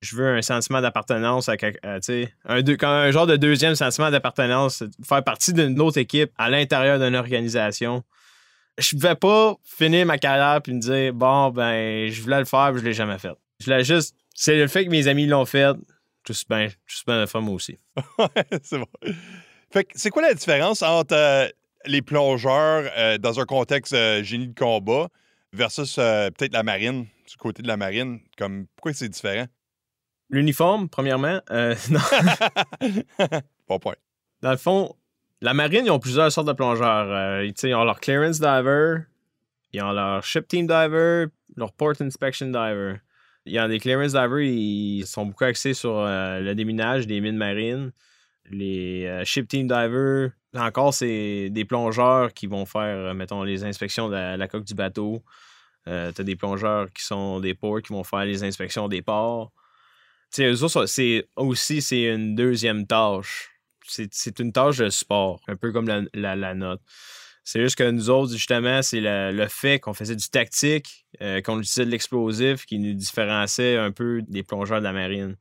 je 0.00 0.16
veux 0.16 0.36
un 0.36 0.42
sentiment 0.42 0.80
d'appartenance 0.80 1.48
à, 1.48 1.54
un, 2.44 2.62
deux, 2.62 2.76
un 2.82 3.10
genre 3.10 3.26
de 3.26 3.36
deuxième 3.36 3.74
sentiment 3.74 4.10
d'appartenance, 4.10 4.84
faire 5.04 5.24
partie 5.24 5.52
d'une 5.52 5.80
autre 5.80 5.98
équipe 5.98 6.30
à 6.38 6.48
l'intérieur 6.48 6.98
d'une 6.98 7.16
organisation. 7.16 8.04
Je 8.78 8.94
ne 8.94 9.00
vais 9.00 9.16
pas 9.16 9.56
finir 9.64 10.06
ma 10.06 10.18
carrière 10.18 10.62
puis 10.62 10.72
me 10.72 10.80
dire 10.80 11.12
bon 11.12 11.50
ben 11.50 12.08
je 12.10 12.22
voulais 12.22 12.38
le 12.38 12.44
faire 12.44 12.72
mais 12.72 12.78
je 12.78 12.84
l'ai 12.84 12.92
jamais 12.92 13.18
fait. 13.18 13.32
Je 13.60 13.64
voulais 13.64 13.82
juste 13.82 14.14
c'est 14.34 14.56
le 14.56 14.68
fait 14.68 14.84
que 14.84 14.90
mes 14.90 15.08
amis 15.08 15.26
l'ont 15.26 15.46
fait, 15.46 15.74
je 16.26 16.32
suis 16.32 16.46
bien 16.48 16.68
je 16.86 17.02
bien 17.04 17.24
le 17.24 17.40
moi 17.40 17.54
aussi. 17.54 17.76
c'est 18.62 18.78
bon. 18.78 18.86
Fait 19.70 19.86
c'est 19.94 20.10
quoi 20.10 20.22
la 20.22 20.34
différence 20.34 20.82
entre 20.82 21.14
euh, 21.14 21.48
les 21.84 22.02
plongeurs 22.02 22.90
euh, 22.96 23.18
dans 23.18 23.40
un 23.40 23.44
contexte 23.44 23.92
euh, 23.92 24.22
génie 24.22 24.48
de 24.48 24.58
combat 24.58 25.08
versus 25.52 25.96
peut-être 25.96 26.52
la 26.52 26.62
marine, 26.62 27.06
du 27.26 27.36
côté 27.38 27.62
de 27.62 27.68
la 27.68 27.76
marine, 27.76 28.20
comme 28.36 28.66
pourquoi 28.76 28.92
c'est 28.92 29.08
différent? 29.08 29.46
L'uniforme, 30.30 30.88
premièrement. 30.88 31.40
Euh, 31.50 31.74
bon 33.68 33.78
point. 33.78 33.94
Dans 34.42 34.50
le 34.50 34.56
fond, 34.56 34.94
la 35.40 35.54
marine, 35.54 35.86
ils 35.86 35.90
ont 35.90 35.98
plusieurs 35.98 36.30
sortes 36.30 36.48
de 36.48 36.52
plongeurs. 36.52 37.10
Euh, 37.10 37.46
ils 37.46 37.74
ont 37.74 37.84
leur 37.84 37.98
clearance 38.00 38.38
diver, 38.38 38.98
ils 39.72 39.82
ont 39.82 39.92
leur 39.92 40.22
ship 40.24 40.46
team 40.46 40.66
diver, 40.66 41.26
leur 41.56 41.72
port 41.72 41.94
inspection 42.00 42.46
diver. 42.46 42.96
Il 43.46 43.52
y 43.52 43.58
a 43.58 43.66
des 43.68 43.80
clearance 43.80 44.12
divers, 44.12 44.40
ils 44.40 45.06
sont 45.06 45.24
beaucoup 45.24 45.44
axés 45.44 45.72
sur 45.72 45.98
euh, 45.98 46.40
le 46.40 46.54
déminage 46.54 47.06
des 47.06 47.20
mines 47.20 47.36
marines. 47.36 47.92
Les 48.50 49.22
ship 49.24 49.48
team 49.48 49.66
divers, 49.66 50.30
encore, 50.54 50.92
c'est 50.92 51.48
des 51.50 51.64
plongeurs 51.64 52.34
qui 52.34 52.46
vont 52.46 52.66
faire, 52.66 53.14
mettons, 53.14 53.42
les 53.42 53.64
inspections 53.64 54.08
de 54.08 54.36
la, 54.36 54.48
coque 54.48 54.64
du 54.64 54.74
bateau. 54.74 55.22
tu 55.86 55.90
as 55.90 56.12
des 56.12 56.36
plongeurs 56.36 56.90
qui 56.92 57.04
sont 57.04 57.40
des 57.40 57.54
ports 57.54 57.80
qui 57.82 57.92
vont 57.92 58.04
faire 58.04 58.24
les 58.24 58.44
inspections 58.44 58.88
des 58.88 59.02
ports 59.02 59.52
c'est 60.30 61.28
aussi 61.36 61.82
c'est 61.82 62.02
une 62.02 62.34
deuxième 62.34 62.86
tâche. 62.86 63.50
C'est 63.86 64.38
une 64.38 64.52
tâche 64.52 64.78
de 64.78 64.90
sport, 64.90 65.40
un 65.48 65.56
peu 65.56 65.72
comme 65.72 65.88
la, 66.12 66.54
note. 66.54 66.82
C'est 67.42 67.62
juste 67.62 67.76
que 67.76 67.90
nous 67.90 68.10
autres, 68.10 68.32
justement, 68.32 68.82
c'est 68.82 69.00
le, 69.00 69.46
fait 69.48 69.80
qu'on 69.80 69.94
faisait 69.94 70.16
du 70.16 70.28
tactique, 70.28 71.06
euh, 71.22 71.40
qu'on 71.40 71.58
utilisait 71.58 71.86
de 71.86 71.90
l'explosif 71.90 72.66
qui 72.66 72.78
nous 72.78 72.92
différenciait 72.92 73.78
un 73.78 73.90
peu 73.90 74.20
des 74.28 74.42
plongeurs 74.42 74.80
de 74.80 74.84
la 74.84 74.92
marine. 74.92 75.36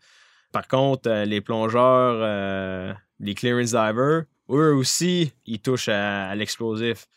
Par 0.53 0.69
contre, 0.69 1.09
euh, 1.09 1.25
les 1.25 1.41
plongeurs, 1.41 2.19
euh, 2.21 2.93
les 3.19 3.35
clearance 3.35 3.71
divers, 3.71 4.23
eux 4.49 4.73
aussi, 4.73 5.33
ils 5.45 5.59
touchent 5.59 5.89
à, 5.89 6.33
l'explosif. 6.35 7.07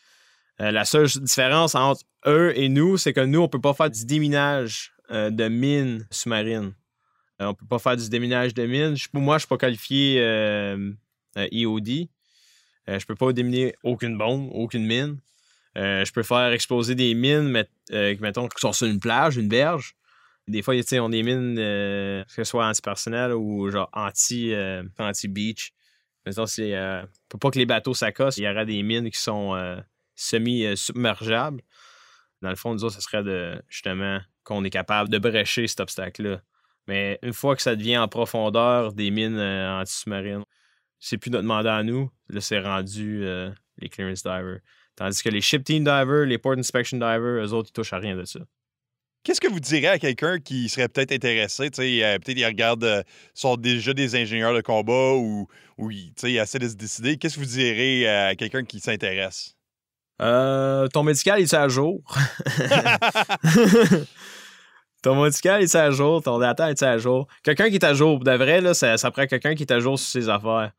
la 0.59 0.85
seule 0.85 1.07
différence 1.07 1.77
entre 1.77 2.03
eux 2.27 2.53
et 2.57 2.69
nous, 2.69 2.97
c'est 2.97 3.13
que 3.13 3.21
nous, 3.21 3.39
on 3.39 3.45
ne 3.45 3.49
peut 3.49 3.61
pas 3.61 3.75
faire 3.75 3.91
du 3.91 4.05
déminage 4.05 4.93
de 5.11 5.49
mines 5.49 6.07
sous-marines. 6.11 6.75
Euh, 7.41 7.47
on 7.47 7.55
peut 7.55 7.67
pas 7.67 7.79
faire 7.79 7.97
du 7.97 8.09
déminage 8.09 8.55
de 8.55 8.67
mine. 8.67 8.97
Pour 9.13 9.23
moi, 9.23 9.39
je 9.39 9.41
suis 9.41 9.49
pas 9.49 9.57
qualifié 9.57 10.21
euh, 10.21 10.93
EOD. 11.37 12.09
Euh, 12.89 12.99
je 12.99 13.07
peux 13.07 13.15
pas 13.15 13.33
déminer 13.33 13.75
aucune 13.83 14.19
bombe, 14.19 14.51
aucune 14.53 14.85
mine. 14.85 15.19
je 15.77 16.13
peux 16.13 16.23
faire 16.23 16.53
exploser 16.53 16.95
des 16.95 17.15
mines, 17.15 17.65
mettons, 17.91 18.49
qui 18.49 18.61
sont 18.61 18.73
sur 18.73 18.87
une 18.87 19.01
plage, 19.01 19.37
une 19.37 19.49
berge. 19.49 19.95
Des 20.49 20.63
fois, 20.63 20.75
on 20.75 21.09
des 21.09 21.23
mines, 21.23 21.55
que 21.57 22.25
ce 22.29 22.45
soit 22.45 22.67
anti-personnel 22.67 23.33
ou 23.33 23.71
genre 23.71 23.89
anti, 23.93 24.53
anti-beach. 24.99 25.73
Mettons, 26.27 26.47
c'est, 26.47 26.73
peut 27.29 27.39
pas 27.39 27.51
que 27.51 27.59
les 27.59 27.67
bateaux 27.67 27.95
s'accossent. 27.95 28.39
Il 28.39 28.45
y 28.45 28.49
aura 28.49 28.65
des 28.65 28.83
mines 28.83 29.11
qui 29.11 29.21
sont 29.21 29.55
semi-submergeables. 30.17 31.63
Dans 32.43 32.51
le 32.51 32.57
fond, 32.57 32.73
nous 32.73 32.85
autres, 32.85 32.97
ce 32.97 33.03
serait 33.03 33.23
de, 33.23 33.63
justement, 33.69 34.19
qu'on 34.43 34.65
est 34.65 34.71
capable 34.71 35.09
de 35.11 35.19
brécher 35.19 35.67
cet 35.67 35.81
obstacle-là. 35.81 36.41
Mais 36.87 37.19
une 37.23 37.33
fois 37.33 37.57
que 37.57 37.63
ça 37.63 37.77
devient 37.77 37.99
en 37.99 38.09
profondeur 38.09 38.93
des 38.93 39.11
mines 39.11 39.39
euh, 39.39 39.81
anti-sous-marines, 39.81 40.45
c'est 40.99 41.19
plus 41.19 41.31
notre 41.31 41.47
mandat 41.47 41.77
à 41.77 41.83
nous. 41.83 42.11
Là, 42.29 42.41
c'est 42.41 42.61
rendu 42.61 43.25
euh, 43.25 43.51
les 43.79 43.89
clearance 43.89 44.23
divers. 44.23 44.61
Tandis 44.97 45.23
que 45.23 45.29
les 45.29 45.41
ship 45.41 45.65
team 45.65 45.85
divers, 45.85 46.27
les 46.27 46.39
port 46.39 46.53
inspection 46.53 46.97
divers, 46.99 47.45
eux 47.45 47.53
autres, 47.53 47.71
ils 47.71 47.73
touchent 47.73 47.93
à 47.93 47.99
rien 47.99 48.17
de 48.17 48.25
ça. 48.25 48.41
Qu'est-ce 49.23 49.41
que 49.41 49.49
vous 49.49 49.61
direz 49.61 49.89
à 49.89 49.99
quelqu'un 49.99 50.39
qui 50.39 50.69
serait 50.69 50.89
peut-être 50.89 51.13
intéressé? 51.13 51.71
Euh, 51.79 52.19
peut-être 52.19 52.39
il 52.39 52.47
regarde, 52.47 53.05
sont 53.35 53.57
déjà 53.57 53.93
des 53.93 54.17
ingénieurs 54.17 54.55
de 54.55 54.63
combat 54.63 55.13
ou, 55.15 55.47
ou 55.77 55.91
il 55.91 56.13
essaie 56.25 56.59
de 56.59 56.69
se 56.69 56.75
décider. 56.75 57.19
Qu'est-ce 57.19 57.35
que 57.35 57.41
vous 57.41 57.47
direz 57.47 58.09
à 58.09 58.35
quelqu'un 58.35 58.65
qui 58.65 58.81
s'intéresse? 58.81 59.57
ton 60.19 61.03
médical, 61.03 61.41
est 61.41 61.55
à 61.55 61.69
jour? 61.69 62.03
Ton 65.03 65.23
médical 65.23 65.63
est 65.63 65.75
à 65.75 65.91
jour, 65.91 66.23
ton 66.23 66.39
data 66.39 66.71
est 66.71 66.83
à 66.83 66.99
jour? 66.99 67.27
Quelqu'un 67.43 67.71
qui 67.71 67.77
est 67.77 67.85
à 67.85 67.95
jour, 67.95 68.19
de 68.19 68.33
vrai, 68.33 68.61
là, 68.61 68.75
ça, 68.75 68.97
prend 69.11 69.27
quelqu'un 69.27 69.55
qui 69.55 69.63
est 69.63 69.73
à 69.73 69.81
jour 69.81 69.99
sur 69.99 70.11
ses 70.11 70.29
affaires. 70.29 70.73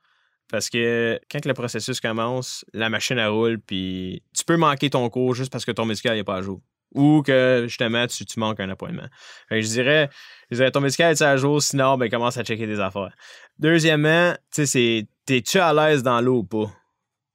Parce 0.51 0.70
que 0.70 1.20
quand 1.32 1.44
le 1.46 1.54
processus 1.54 2.00
commence, 2.00 2.66
la 2.74 2.90
machine 2.90 3.18
elle 3.18 3.30
roule, 3.30 3.60
puis 3.60 4.22
tu 4.38 4.44
peux 4.44 4.58
manquer 4.58 4.90
ton 4.90 5.10
cours 5.10 5.34
juste 5.34 5.51
parce 5.51 5.66
que 5.66 5.72
ton 5.72 5.86
médical 5.86 6.16
n'est 6.16 6.24
pas 6.24 6.36
à 6.36 6.42
jour. 6.42 6.62
Ou 6.94 7.24
que 7.24 7.66
justement, 7.68 8.06
tu, 8.06 8.25
manques 8.38 8.60
un 8.60 8.70
appointment. 8.70 9.08
je 9.50 9.66
dirais, 9.66 10.10
je 10.51 10.58
dirais, 10.58 10.72
ton 10.72 10.82
médical 10.82 11.12
est 11.13 11.22
à 11.22 11.38
jour, 11.38 11.62
sinon, 11.62 11.98
ben, 11.98 12.10
commence 12.10 12.38
à 12.38 12.44
checker 12.44 12.68
tes 12.68 12.82
affaires. 12.82 13.16
Deuxièmement, 13.60 14.34
tu 14.54 14.66
sais, 14.66 15.08
t'es-tu 15.25 15.58
à 15.58 15.74
l'aise 15.74 16.04
dans 16.04 16.20
l'eau 16.20 16.40
ou 16.40 16.44
pas? 16.44 16.70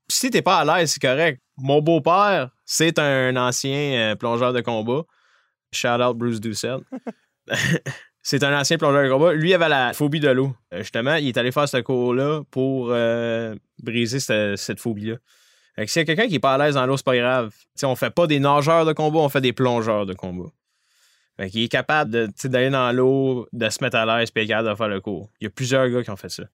Si 0.09 0.31
t'es 0.31 0.43
pas 0.43 0.59
à 0.59 0.65
l'aise, 0.79 0.93
c'est 0.93 1.01
correct. 1.01 1.41
Mon 1.57 1.81
beau-père, 1.81 2.51
c'est 2.67 2.99
un 2.99 3.35
ancien 3.37 4.13
euh, 4.13 4.15
plongeur 4.15 4.53
de 4.53 4.61
combat. 4.61 5.03
Shout 5.73 6.01
out 6.01 6.17
Bruce 6.17 6.41
Doucette. 6.41 6.81
c'est 8.23 8.43
un 8.43 8.59
ancien 8.59 8.79
plongeur 8.79 9.05
de 9.05 9.09
combat. 9.09 9.33
Lui 9.33 9.55
avait 9.55 9.69
la 9.69 9.93
phobie 9.93 10.21
de 10.21 10.29
l'eau. 10.29 10.55
Euh, 10.73 10.79
justement, 10.79 11.15
il 11.15 11.29
est 11.29 11.37
allé 11.37 11.53
faire 11.53 11.69
ce 11.69 11.77
cours-là 11.79 12.43
pour 12.51 12.89
euh, 12.91 13.55
briser 13.83 14.21
cette, 14.21 14.81
phobie-là. 14.81 15.17
S'il 15.87 16.01
y 16.01 16.03
a 16.03 16.05
quelqu'un 16.05 16.27
qui 16.27 16.33
n'est 16.33 16.39
pas 16.39 16.55
à 16.55 16.59
l'aise 16.59 16.75
dans 16.75 16.87
l'eau, 16.87 16.97
c'est 16.97 17.05
pas 17.05 17.17
grave. 17.17 17.55
On 17.83 17.89
on 17.89 17.97
fait 17.97 18.11
pas 18.11 18.27
des 18.27 18.41
nageurs 18.41 18.87
de 18.87 18.93
combat, 18.93 19.19
on 19.19 19.29
fait 19.29 19.43
des 19.43 19.53
plongeurs 19.53 20.07
de 20.07 20.15
combat. 20.15 20.51
il 21.39 21.65
est 21.65 21.69
capable 21.69 22.31
d'aller 22.45 22.71
dans 22.71 22.91
l'eau, 22.93 23.47
de 23.53 23.69
se 23.69 23.85
mettre 23.85 23.97
à 23.97 24.07
l'aise 24.07 24.31
capable 24.31 24.71
de 24.71 24.75
faire 24.75 24.89
le 24.89 25.01
cours. 25.01 25.31
Il 25.41 25.45
y 25.45 25.47
a 25.47 25.51
plusieurs 25.51 25.89
gars 25.91 26.03
qui 26.03 26.11
ont 26.11 26.17
fait 26.17 26.31
ça. 26.31 26.45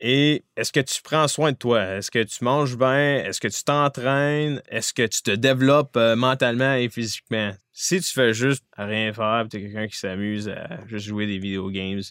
Et 0.00 0.44
est-ce 0.56 0.72
que 0.72 0.80
tu 0.80 1.00
prends 1.02 1.28
soin 1.28 1.52
de 1.52 1.56
toi? 1.56 1.82
Est-ce 1.82 2.10
que 2.10 2.22
tu 2.22 2.42
manges 2.42 2.76
bien? 2.76 3.22
Est-ce 3.24 3.40
que 3.40 3.48
tu 3.48 3.62
t'entraînes? 3.62 4.60
Est-ce 4.68 4.92
que 4.92 5.06
tu 5.06 5.22
te 5.22 5.30
développes 5.30 5.96
euh, 5.96 6.16
mentalement 6.16 6.74
et 6.74 6.88
physiquement? 6.88 7.52
Si 7.72 8.00
tu 8.00 8.12
fais 8.12 8.34
juste 8.34 8.64
rien 8.76 9.12
faire, 9.12 9.46
tu 9.48 9.58
es 9.58 9.62
quelqu'un 9.62 9.86
qui 9.86 9.96
s'amuse 9.96 10.48
à 10.48 10.84
juste 10.86 11.06
jouer 11.06 11.26
des 11.26 11.38
vidéo 11.38 11.70
games, 11.70 12.02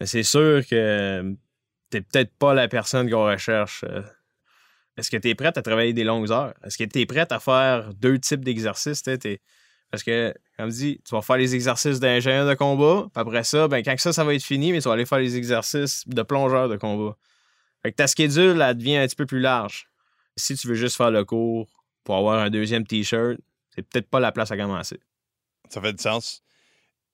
ben, 0.00 0.06
c'est 0.06 0.24
sûr 0.24 0.66
que 0.66 1.36
t'es 1.90 2.00
peut-être 2.00 2.34
pas 2.36 2.54
la 2.54 2.68
personne 2.68 3.10
qu'on 3.10 3.26
recherche. 3.26 3.84
Euh. 3.84 4.02
Est-ce 4.96 5.10
que 5.10 5.16
tu 5.16 5.28
es 5.28 5.34
prête 5.34 5.56
à 5.56 5.62
travailler 5.62 5.92
des 5.92 6.04
longues 6.04 6.30
heures? 6.32 6.54
Est-ce 6.64 6.76
que 6.76 6.84
tu 6.84 7.00
es 7.00 7.06
prête 7.06 7.32
à 7.32 7.38
faire 7.40 7.94
deux 7.94 8.18
types 8.18 8.44
d'exercices? 8.44 9.02
Parce 9.90 10.02
que, 10.02 10.32
comme 10.56 10.70
dis, 10.70 11.00
tu 11.04 11.14
vas 11.14 11.22
faire 11.22 11.36
les 11.36 11.54
exercices 11.54 11.98
d'ingénieur 11.98 12.46
de 12.46 12.54
combat, 12.54 13.08
puis 13.12 13.20
après 13.20 13.44
ça, 13.44 13.66
ben, 13.66 13.82
quand 13.82 13.98
ça, 13.98 14.12
ça 14.12 14.24
va 14.24 14.34
être 14.34 14.44
fini, 14.44 14.72
mais 14.72 14.80
tu 14.80 14.88
vas 14.88 14.94
aller 14.94 15.06
faire 15.06 15.18
les 15.18 15.36
exercices 15.36 16.06
de 16.06 16.22
plongeur 16.22 16.68
de 16.68 16.76
combat. 16.76 17.16
Fait 17.82 17.90
que 17.90 17.96
ta 17.96 18.06
schedule, 18.06 18.60
elle 18.60 18.76
devient 18.76 18.98
un 18.98 19.06
petit 19.06 19.16
peu 19.16 19.26
plus 19.26 19.40
large. 19.40 19.88
Si 20.36 20.54
tu 20.54 20.68
veux 20.68 20.74
juste 20.74 20.96
faire 20.96 21.10
le 21.10 21.24
cours, 21.24 21.68
pour 22.04 22.16
avoir 22.16 22.38
un 22.38 22.50
deuxième 22.50 22.86
T-shirt, 22.86 23.38
c'est 23.74 23.82
peut-être 23.82 24.08
pas 24.08 24.20
la 24.20 24.32
place 24.32 24.50
à 24.50 24.56
commencer. 24.56 25.00
Ça 25.68 25.80
fait 25.80 25.92
du 25.92 26.02
sens. 26.02 26.42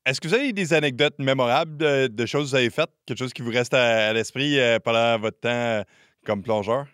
Est-ce 0.05 0.21
que 0.21 0.29
vous 0.29 0.35
avez 0.35 0.53
des 0.53 0.73
anecdotes 0.73 1.19
mémorables 1.19 1.77
de, 1.77 2.27
choses 2.27 2.45
que 2.45 2.51
vous 2.51 2.55
avez 2.57 2.71
faites? 2.71 2.91
Quelque 3.07 3.19
chose 3.19 3.33
qui 3.33 3.43
vous 3.43 3.51
reste 3.51 3.75
à, 3.75 4.13
l'esprit 4.13 4.59
euh, 4.59 4.79
pendant 4.79 5.19
votre 5.19 5.41
temps 5.41 5.49
euh, 5.49 5.83
comme 6.25 6.43
plongeur? 6.43 6.87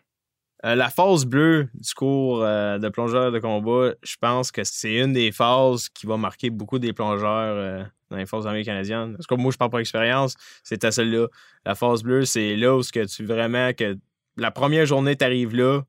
Euh, 0.65 0.75
la 0.75 0.91
phase 0.91 1.25
bleue 1.25 1.69
du 1.75 1.95
cours 1.95 2.41
de 2.41 2.89
plongeur 2.89 3.33
de 3.33 3.39
combat, 3.41 3.95
je 4.03 4.17
pense 4.21 4.53
que 4.53 4.63
c'est 4.65 4.95
une 4.95 5.13
des 5.13 5.33
phases 5.33 5.89
qui 5.89 6.07
va 6.07 6.17
marquer 6.17 6.51
beaucoup 6.51 6.79
des 6.79 6.93
plongeurs 6.93 7.89
dans 8.11 8.17
les 8.17 8.27
forces 8.27 8.47
armées 8.47 8.65
canadiennes. 8.65 9.15
Parce 9.15 9.27
que 9.27 9.35
moi, 9.35 9.51
je 9.51 9.57
parle 9.57 9.71
par 9.71 9.81
expérience, 9.81 10.35
c'était 10.63 10.93
celle-là. 10.93 11.27
La 11.65 11.75
phase 11.75 12.05
bleue, 12.05 12.25
c'est 12.25 12.55
là 12.55 12.77
où 12.77 12.83
que 12.83 13.05
tu 13.07 13.25
vraiment 13.25 13.73
que 13.73 13.99
la 14.37 14.51
première 14.51 14.87
journée, 14.87 15.17
tu 15.17 15.25
arrives 15.25 15.55
là, 15.55 15.83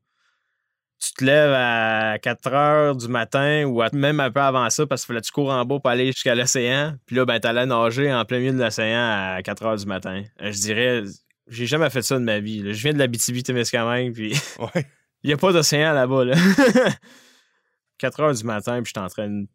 tu 1.04 1.12
te 1.12 1.24
lèves 1.24 1.52
à 1.52 2.18
4 2.18 2.52
heures 2.52 2.96
du 2.96 3.08
matin 3.08 3.64
ou 3.64 3.82
même 3.92 4.20
un 4.20 4.30
peu 4.30 4.40
avant 4.40 4.68
ça 4.70 4.86
parce 4.86 5.02
que 5.02 5.08
fallait 5.08 5.20
que 5.20 5.26
tu 5.26 5.32
cours 5.32 5.50
en 5.50 5.64
bas 5.64 5.78
pour 5.78 5.90
aller 5.90 6.06
jusqu'à 6.06 6.34
l'océan. 6.34 6.94
Puis 7.06 7.16
là, 7.16 7.24
ben, 7.24 7.38
t'allais 7.40 7.66
nager 7.66 8.12
en 8.12 8.24
plein 8.24 8.38
milieu 8.38 8.52
de 8.52 8.62
l'océan 8.62 9.34
à 9.36 9.42
4 9.42 9.62
heures 9.64 9.76
du 9.76 9.86
matin. 9.86 10.22
Euh, 10.40 10.52
je 10.52 10.60
dirais, 10.60 11.02
j'ai 11.48 11.66
jamais 11.66 11.90
fait 11.90 12.02
ça 12.02 12.18
de 12.18 12.24
ma 12.24 12.40
vie. 12.40 12.60
Je 12.72 12.82
viens 12.82 12.92
de 12.92 12.98
la 12.98 13.06
BTB-Témiscamingue, 13.06 14.12
puis 14.12 14.32
il 15.22 15.28
n'y 15.28 15.32
a 15.32 15.36
pas 15.36 15.52
d'océan 15.52 15.92
là-bas. 15.92 16.24
Là. 16.24 16.36
4 17.98 18.20
heures 18.20 18.34
du 18.34 18.44
matin, 18.44 18.82
puis 18.82 18.92
je 18.94 18.98
suis 18.98 19.04
en 19.04 19.08
train 19.08 19.28
de 19.28 19.46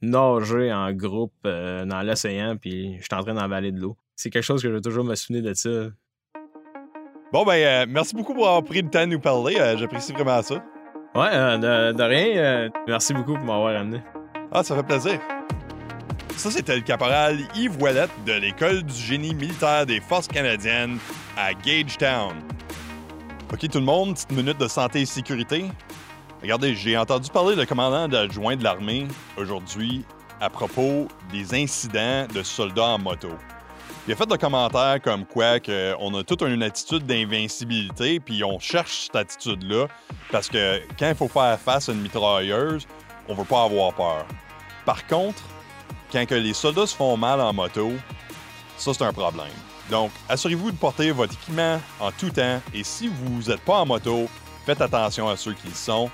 nager 0.00 0.72
en 0.72 0.92
groupe 0.92 1.34
euh, 1.46 1.84
dans 1.84 2.02
l'océan, 2.02 2.56
puis 2.56 2.96
je 2.98 3.02
suis 3.02 3.14
en 3.14 3.22
train 3.22 3.34
d'envaler 3.34 3.72
de 3.72 3.80
l'eau. 3.80 3.96
C'est 4.16 4.30
quelque 4.30 4.44
chose 4.44 4.62
que 4.62 4.68
je 4.68 4.74
vais 4.74 4.80
toujours 4.80 5.04
me 5.04 5.14
souvenir 5.14 5.42
de 5.42 5.54
ça. 5.54 5.90
Bon, 7.32 7.44
ben, 7.44 7.54
euh, 7.54 7.86
merci 7.88 8.14
beaucoup 8.14 8.34
pour 8.34 8.46
avoir 8.46 8.62
pris 8.62 8.82
le 8.82 8.90
temps 8.90 9.02
de 9.02 9.12
nous 9.12 9.20
parler. 9.20 9.56
J'apprécie 9.78 10.12
vraiment 10.12 10.42
ça. 10.42 10.62
Ouais, 11.14 11.28
euh, 11.30 11.92
de, 11.92 12.02
rien. 12.02 12.36
Euh, 12.36 12.68
merci 12.86 13.12
beaucoup 13.12 13.34
pour 13.34 13.44
m'avoir 13.44 13.76
amené. 13.76 14.00
Ah, 14.50 14.62
ça 14.62 14.74
fait 14.74 14.82
plaisir. 14.82 15.20
Ça, 16.36 16.50
c'était 16.50 16.76
le 16.76 16.82
caporal 16.82 17.38
Yves 17.54 17.80
Ouellette 17.82 18.10
de 18.26 18.32
l'École 18.32 18.82
du 18.82 18.94
génie 18.94 19.34
militaire 19.34 19.84
des 19.84 20.00
Forces 20.00 20.26
canadiennes 20.26 20.98
à 21.36 21.54
Gagetown. 21.54 22.34
OK, 23.52 23.68
tout 23.68 23.78
le 23.78 23.84
monde, 23.84 24.14
petite 24.14 24.32
minute 24.32 24.58
de 24.58 24.68
santé 24.68 25.02
et 25.02 25.06
sécurité. 25.06 25.66
Regardez, 26.40 26.74
j'ai 26.74 26.96
entendu 26.96 27.30
parler 27.30 27.54
le 27.54 27.64
commandant 27.66 28.10
adjoint 28.12 28.56
de 28.56 28.64
l'armée 28.64 29.06
aujourd'hui 29.36 30.04
à 30.40 30.50
propos 30.50 31.08
des 31.30 31.54
incidents 31.54 32.26
de 32.34 32.42
soldats 32.42 32.88
en 32.88 32.98
moto. 32.98 33.30
Il 34.06 34.12
a 34.12 34.16
fait 34.16 34.26
des 34.26 34.38
commentaires 34.38 35.00
comme 35.02 35.24
quoi 35.24 35.58
on 36.00 36.14
a 36.14 36.24
toute 36.24 36.42
une 36.42 36.62
attitude 36.62 37.06
d'invincibilité, 37.06 38.18
puis 38.18 38.42
on 38.42 38.58
cherche 38.58 39.04
cette 39.04 39.16
attitude-là, 39.16 39.86
parce 40.32 40.48
que 40.48 40.82
quand 40.98 41.08
il 41.08 41.14
faut 41.14 41.28
faire 41.28 41.58
face 41.60 41.88
à 41.88 41.92
une 41.92 42.00
mitrailleuse, 42.00 42.86
on 43.28 43.34
veut 43.34 43.44
pas 43.44 43.62
avoir 43.62 43.92
peur. 43.94 44.26
Par 44.84 45.06
contre, 45.06 45.40
quand 46.10 46.26
que 46.26 46.34
les 46.34 46.52
soldats 46.52 46.86
se 46.86 46.96
font 46.96 47.16
mal 47.16 47.40
en 47.40 47.52
moto, 47.52 47.92
ça 48.76 48.92
c'est 48.92 49.04
un 49.04 49.12
problème. 49.12 49.46
Donc, 49.92 50.10
assurez-vous 50.26 50.70
de 50.70 50.76
porter 50.78 51.10
votre 51.10 51.34
équipement 51.34 51.78
en 52.00 52.10
tout 52.12 52.30
temps, 52.30 52.62
et 52.72 52.82
si 52.82 53.08
vous 53.08 53.50
n'êtes 53.50 53.60
pas 53.60 53.80
en 53.80 53.84
moto, 53.84 54.26
faites 54.64 54.80
attention 54.80 55.28
à 55.28 55.36
ceux 55.36 55.52
qui 55.52 55.68
le 55.68 55.74
sont. 55.74 56.10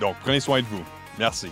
Donc, 0.00 0.16
prenez 0.22 0.40
soin 0.40 0.62
de 0.62 0.66
vous. 0.66 0.82
Merci. 1.18 1.48